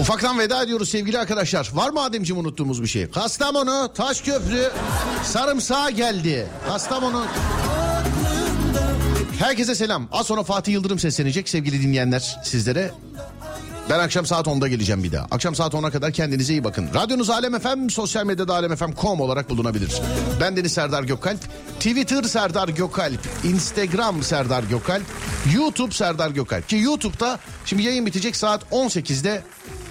[0.00, 1.70] Ufaktan veda ediyoruz sevgili arkadaşlar.
[1.74, 3.10] Var mı Ademciğim unuttuğumuz bir şey?
[3.10, 4.70] Kastamonu, Taşköprü,
[5.24, 6.46] sarımsağı geldi.
[6.68, 7.24] Kastamonu...
[9.38, 10.08] Herkese selam.
[10.12, 12.90] Az sonra Fatih Yıldırım seslenecek sevgili dinleyenler sizlere.
[13.90, 15.26] Ben akşam saat 10'da geleceğim bir daha.
[15.30, 16.88] Akşam saat 10'a kadar kendinize iyi bakın.
[16.94, 19.92] Radyonuz Alem FM, sosyal medyada alemfm.com olarak bulunabilir.
[20.40, 21.40] Ben Deniz Serdar Gökalp.
[21.74, 23.20] Twitter Serdar Gökalp.
[23.44, 25.02] Instagram Serdar Gökalp.
[25.54, 26.68] YouTube Serdar Gökalp.
[26.68, 29.42] Ki YouTube'da şimdi yayın bitecek saat 18'de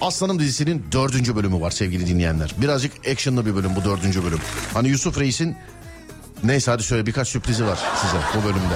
[0.01, 2.55] Aslanım dizisinin dördüncü bölümü var sevgili dinleyenler.
[2.57, 4.39] Birazcık actionlı bir bölüm bu dördüncü bölüm.
[4.73, 5.57] Hani Yusuf Reis'in
[6.43, 8.75] neyse hadi şöyle birkaç sürprizi var size bu bölümde.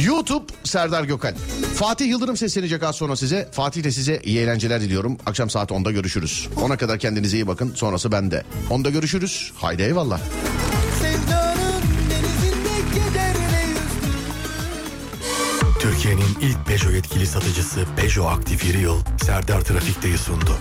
[0.00, 1.34] YouTube Serdar Gökal.
[1.74, 3.48] Fatih Yıldırım seslenecek az sonra size.
[3.52, 5.18] Fatih de size iyi eğlenceler diliyorum.
[5.26, 6.48] Akşam saat 10'da görüşürüz.
[6.62, 7.72] Ona kadar kendinize iyi bakın.
[7.74, 8.44] Sonrası bende.
[8.70, 9.52] 10'da görüşürüz.
[9.56, 10.20] Haydi eyvallah.
[15.80, 20.58] Türkiye'nin ilk Peugeot yetkili satıcısı Peugeot Aktif Yeri Yıl Serdar Trafik'teyi sundu.